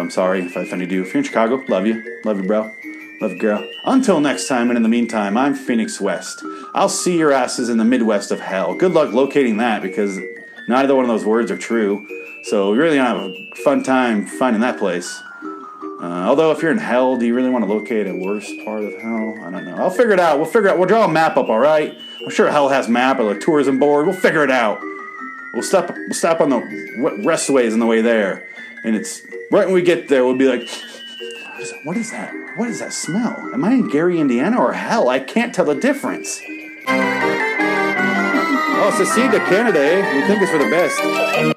I'm 0.00 0.10
sorry 0.10 0.42
if 0.42 0.56
I 0.56 0.62
offended 0.62 0.90
you. 0.90 1.02
If 1.02 1.08
you're 1.08 1.18
in 1.18 1.24
Chicago, 1.24 1.62
love 1.68 1.86
you. 1.86 2.20
Love 2.24 2.38
you, 2.40 2.46
bro. 2.46 2.74
Love 3.20 3.32
you, 3.32 3.38
girl. 3.38 3.70
Until 3.84 4.18
next 4.20 4.48
time, 4.48 4.70
and 4.70 4.76
in 4.76 4.82
the 4.82 4.88
meantime, 4.88 5.36
I'm 5.36 5.54
Phoenix 5.54 6.00
West. 6.00 6.42
I'll 6.74 6.88
see 6.88 7.18
your 7.18 7.32
asses 7.32 7.68
in 7.68 7.76
the 7.76 7.84
Midwest 7.84 8.30
of 8.30 8.40
hell. 8.40 8.74
Good 8.74 8.92
luck 8.92 9.12
locating 9.12 9.58
that 9.58 9.82
because 9.82 10.18
neither 10.68 10.94
one 10.94 11.04
of 11.04 11.10
those 11.10 11.24
words 11.24 11.50
are 11.50 11.58
true. 11.58 12.06
So 12.44 12.72
you're 12.72 12.84
really 12.84 12.96
gonna 12.96 13.20
have 13.20 13.30
a 13.30 13.62
fun 13.62 13.82
time 13.82 14.26
finding 14.26 14.62
that 14.62 14.78
place. 14.78 15.22
Uh, 16.02 16.24
although, 16.26 16.50
if 16.50 16.62
you're 16.62 16.72
in 16.72 16.78
hell, 16.78 17.18
do 17.18 17.26
you 17.26 17.34
really 17.34 17.50
want 17.50 17.62
to 17.62 17.70
locate 17.70 18.06
a 18.06 18.14
worse 18.14 18.50
part 18.64 18.82
of 18.82 18.94
hell? 19.02 19.34
I 19.42 19.50
don't 19.50 19.66
know. 19.66 19.76
I'll 19.76 19.90
figure 19.90 20.12
it 20.12 20.20
out. 20.20 20.38
We'll 20.38 20.46
figure 20.46 20.70
out. 20.70 20.78
We'll 20.78 20.88
draw 20.88 21.04
a 21.04 21.08
map 21.08 21.36
up, 21.36 21.50
all 21.50 21.58
right? 21.58 21.94
I'm 22.24 22.30
sure 22.30 22.50
hell 22.50 22.70
has 22.70 22.88
a 22.88 22.90
map 22.90 23.20
or 23.20 23.32
a 23.32 23.38
tourism 23.38 23.78
board. 23.78 24.06
We'll 24.06 24.16
figure 24.16 24.42
it 24.42 24.50
out. 24.50 24.80
We'll 25.52 25.62
stop. 25.62 25.90
We'll 25.90 26.14
stop 26.14 26.40
on 26.40 26.48
the 26.48 26.60
restways 27.22 27.74
on 27.74 27.80
the 27.80 27.86
way 27.86 28.00
there, 28.00 28.48
and 28.84 28.96
it's 28.96 29.22
right 29.50 29.66
when 29.66 29.74
we 29.74 29.82
get 29.82 30.08
there. 30.08 30.24
We'll 30.24 30.36
be 30.36 30.48
like, 30.48 30.68
what 30.68 31.60
is, 31.60 31.72
what 31.84 31.96
is 31.96 32.10
that? 32.10 32.34
What 32.56 32.68
is 32.68 32.80
that 32.80 32.92
smell? 32.92 33.36
Am 33.52 33.64
I 33.64 33.72
in 33.72 33.88
Gary, 33.88 34.18
Indiana, 34.20 34.58
or 34.58 34.72
hell? 34.72 35.08
I 35.08 35.18
can't 35.20 35.54
tell 35.54 35.64
the 35.64 35.74
difference. 35.74 36.40
Oh, 38.82 38.94
secede 38.96 39.30
to 39.32 39.38
Canada, 39.40 39.78
eh? 39.78 40.14
We 40.14 40.26
think 40.26 40.42
it's 40.42 40.50
for 40.50 40.58
the 40.58 40.70
best. 40.70 41.54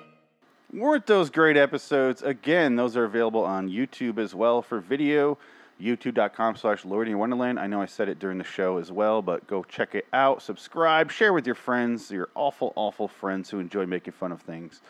Weren't 0.74 1.06
those 1.06 1.30
great 1.30 1.56
episodes? 1.56 2.22
Again, 2.22 2.76
those 2.76 2.98
are 2.98 3.06
available 3.06 3.44
on 3.44 3.70
YouTube 3.70 4.18
as 4.18 4.36
well 4.36 4.62
for 4.62 4.80
video. 4.80 5.38
YouTube.com 5.82 6.56
slash 6.56 6.86
Loitering 6.86 7.18
Wonderland. 7.18 7.60
I 7.60 7.68
know 7.68 7.82
I 7.82 7.86
said 7.86 8.08
it 8.10 8.20
during 8.20 8.38
the 8.38 8.44
show 8.44 8.78
as 8.78 8.92
well, 8.92 9.22
but 9.22 9.48
go 9.48 9.64
check 9.64 9.96
it 9.96 10.06
out. 10.14 10.42
Subscribe, 10.42 11.12
share 11.12 11.34
with 11.34 11.46
your 11.46 11.56
friends, 11.56 12.12
your 12.12 12.30
awful, 12.36 12.74
awful 12.76 13.08
friends 13.08 13.50
who 13.50 13.60
enjoy 13.60 13.86
making 13.86 14.14
fun 14.14 14.32
of 14.32 14.42
things. 14.42 14.82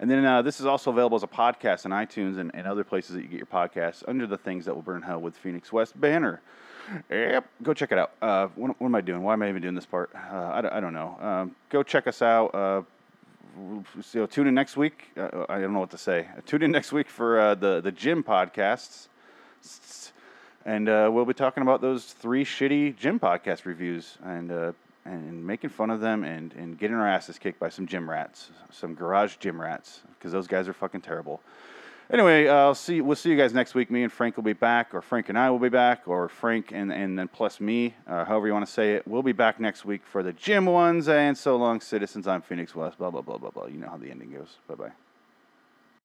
And 0.00 0.10
then 0.10 0.24
uh, 0.24 0.42
this 0.42 0.58
is 0.58 0.66
also 0.66 0.90
available 0.90 1.16
as 1.16 1.22
a 1.22 1.28
podcast 1.28 1.84
on 1.84 1.92
iTunes 1.92 2.38
and, 2.38 2.50
and 2.54 2.66
other 2.66 2.84
places 2.84 3.14
that 3.14 3.22
you 3.22 3.28
get 3.28 3.36
your 3.36 3.46
podcasts 3.46 4.02
under 4.08 4.26
the 4.26 4.36
Things 4.36 4.64
That 4.64 4.74
Will 4.74 4.82
Burn 4.82 5.02
Hell 5.02 5.20
with 5.20 5.36
Phoenix 5.36 5.72
West 5.72 6.00
banner. 6.00 6.40
Yep, 7.10 7.46
go 7.62 7.74
check 7.74 7.92
it 7.92 7.98
out. 7.98 8.12
Uh, 8.20 8.48
what, 8.56 8.80
what, 8.80 8.88
am 8.88 8.94
I 8.94 9.00
doing? 9.00 9.22
Why 9.22 9.34
am 9.34 9.42
I 9.42 9.48
even 9.48 9.62
doing 9.62 9.74
this 9.74 9.86
part? 9.86 10.10
Uh, 10.14 10.50
I, 10.52 10.60
don't, 10.60 10.72
I, 10.72 10.80
don't, 10.80 10.92
know. 10.92 11.16
Um, 11.20 11.56
go 11.68 11.82
check 11.82 12.06
us 12.06 12.22
out. 12.22 12.54
Uh, 12.54 12.82
so 14.02 14.26
tune 14.26 14.46
in 14.46 14.54
next 14.54 14.76
week. 14.76 15.10
Uh, 15.16 15.46
I 15.48 15.60
don't 15.60 15.72
know 15.72 15.80
what 15.80 15.90
to 15.90 15.98
say. 15.98 16.26
Tune 16.46 16.62
in 16.62 16.70
next 16.70 16.92
week 16.92 17.08
for 17.08 17.38
uh, 17.38 17.54
the 17.54 17.80
the 17.80 17.92
gym 17.92 18.24
podcasts, 18.24 19.08
and 20.64 20.86
we'll 20.86 21.26
be 21.26 21.34
talking 21.34 21.62
about 21.62 21.80
those 21.80 22.06
three 22.06 22.44
shitty 22.44 22.96
gym 22.96 23.20
podcast 23.20 23.64
reviews 23.64 24.16
and 24.24 24.74
and 25.04 25.44
making 25.44 25.70
fun 25.70 25.90
of 25.90 26.00
them 26.00 26.24
and 26.24 26.52
and 26.54 26.78
getting 26.78 26.96
our 26.96 27.08
asses 27.08 27.38
kicked 27.38 27.58
by 27.58 27.68
some 27.68 27.86
gym 27.86 28.08
rats, 28.08 28.50
some 28.70 28.94
garage 28.94 29.36
gym 29.36 29.60
rats, 29.60 30.02
because 30.18 30.32
those 30.32 30.46
guys 30.46 30.68
are 30.68 30.72
fucking 30.72 31.00
terrible. 31.00 31.40
Anyway, 32.10 32.46
uh, 32.46 32.54
I'll 32.54 32.74
see. 32.74 33.00
We'll 33.00 33.16
see 33.16 33.30
you 33.30 33.36
guys 33.36 33.54
next 33.54 33.74
week. 33.74 33.90
Me 33.90 34.02
and 34.02 34.12
Frank 34.12 34.36
will 34.36 34.42
be 34.42 34.52
back, 34.52 34.92
or 34.92 35.00
Frank 35.00 35.30
and 35.30 35.38
I 35.38 35.48
will 35.50 35.58
be 35.58 35.70
back, 35.70 36.02
or 36.06 36.28
Frank 36.28 36.70
and 36.70 36.92
and 36.92 37.18
then 37.18 37.28
plus 37.28 37.58
me, 37.60 37.94
uh, 38.06 38.24
however 38.24 38.46
you 38.46 38.52
want 38.52 38.66
to 38.66 38.72
say 38.72 38.94
it. 38.94 39.06
We'll 39.08 39.22
be 39.22 39.32
back 39.32 39.58
next 39.58 39.84
week 39.84 40.02
for 40.04 40.22
the 40.22 40.32
gym 40.32 40.66
ones. 40.66 41.08
And 41.08 41.36
so 41.38 41.56
long, 41.56 41.80
citizens. 41.80 42.28
I'm 42.28 42.42
Phoenix 42.42 42.74
West. 42.74 42.98
Blah 42.98 43.10
blah 43.10 43.22
blah 43.22 43.38
blah 43.38 43.50
blah. 43.50 43.66
You 43.66 43.78
know 43.78 43.88
how 43.88 43.96
the 43.96 44.10
ending 44.10 44.32
goes. 44.32 44.56
Bye 44.68 44.74
bye. 44.74 44.92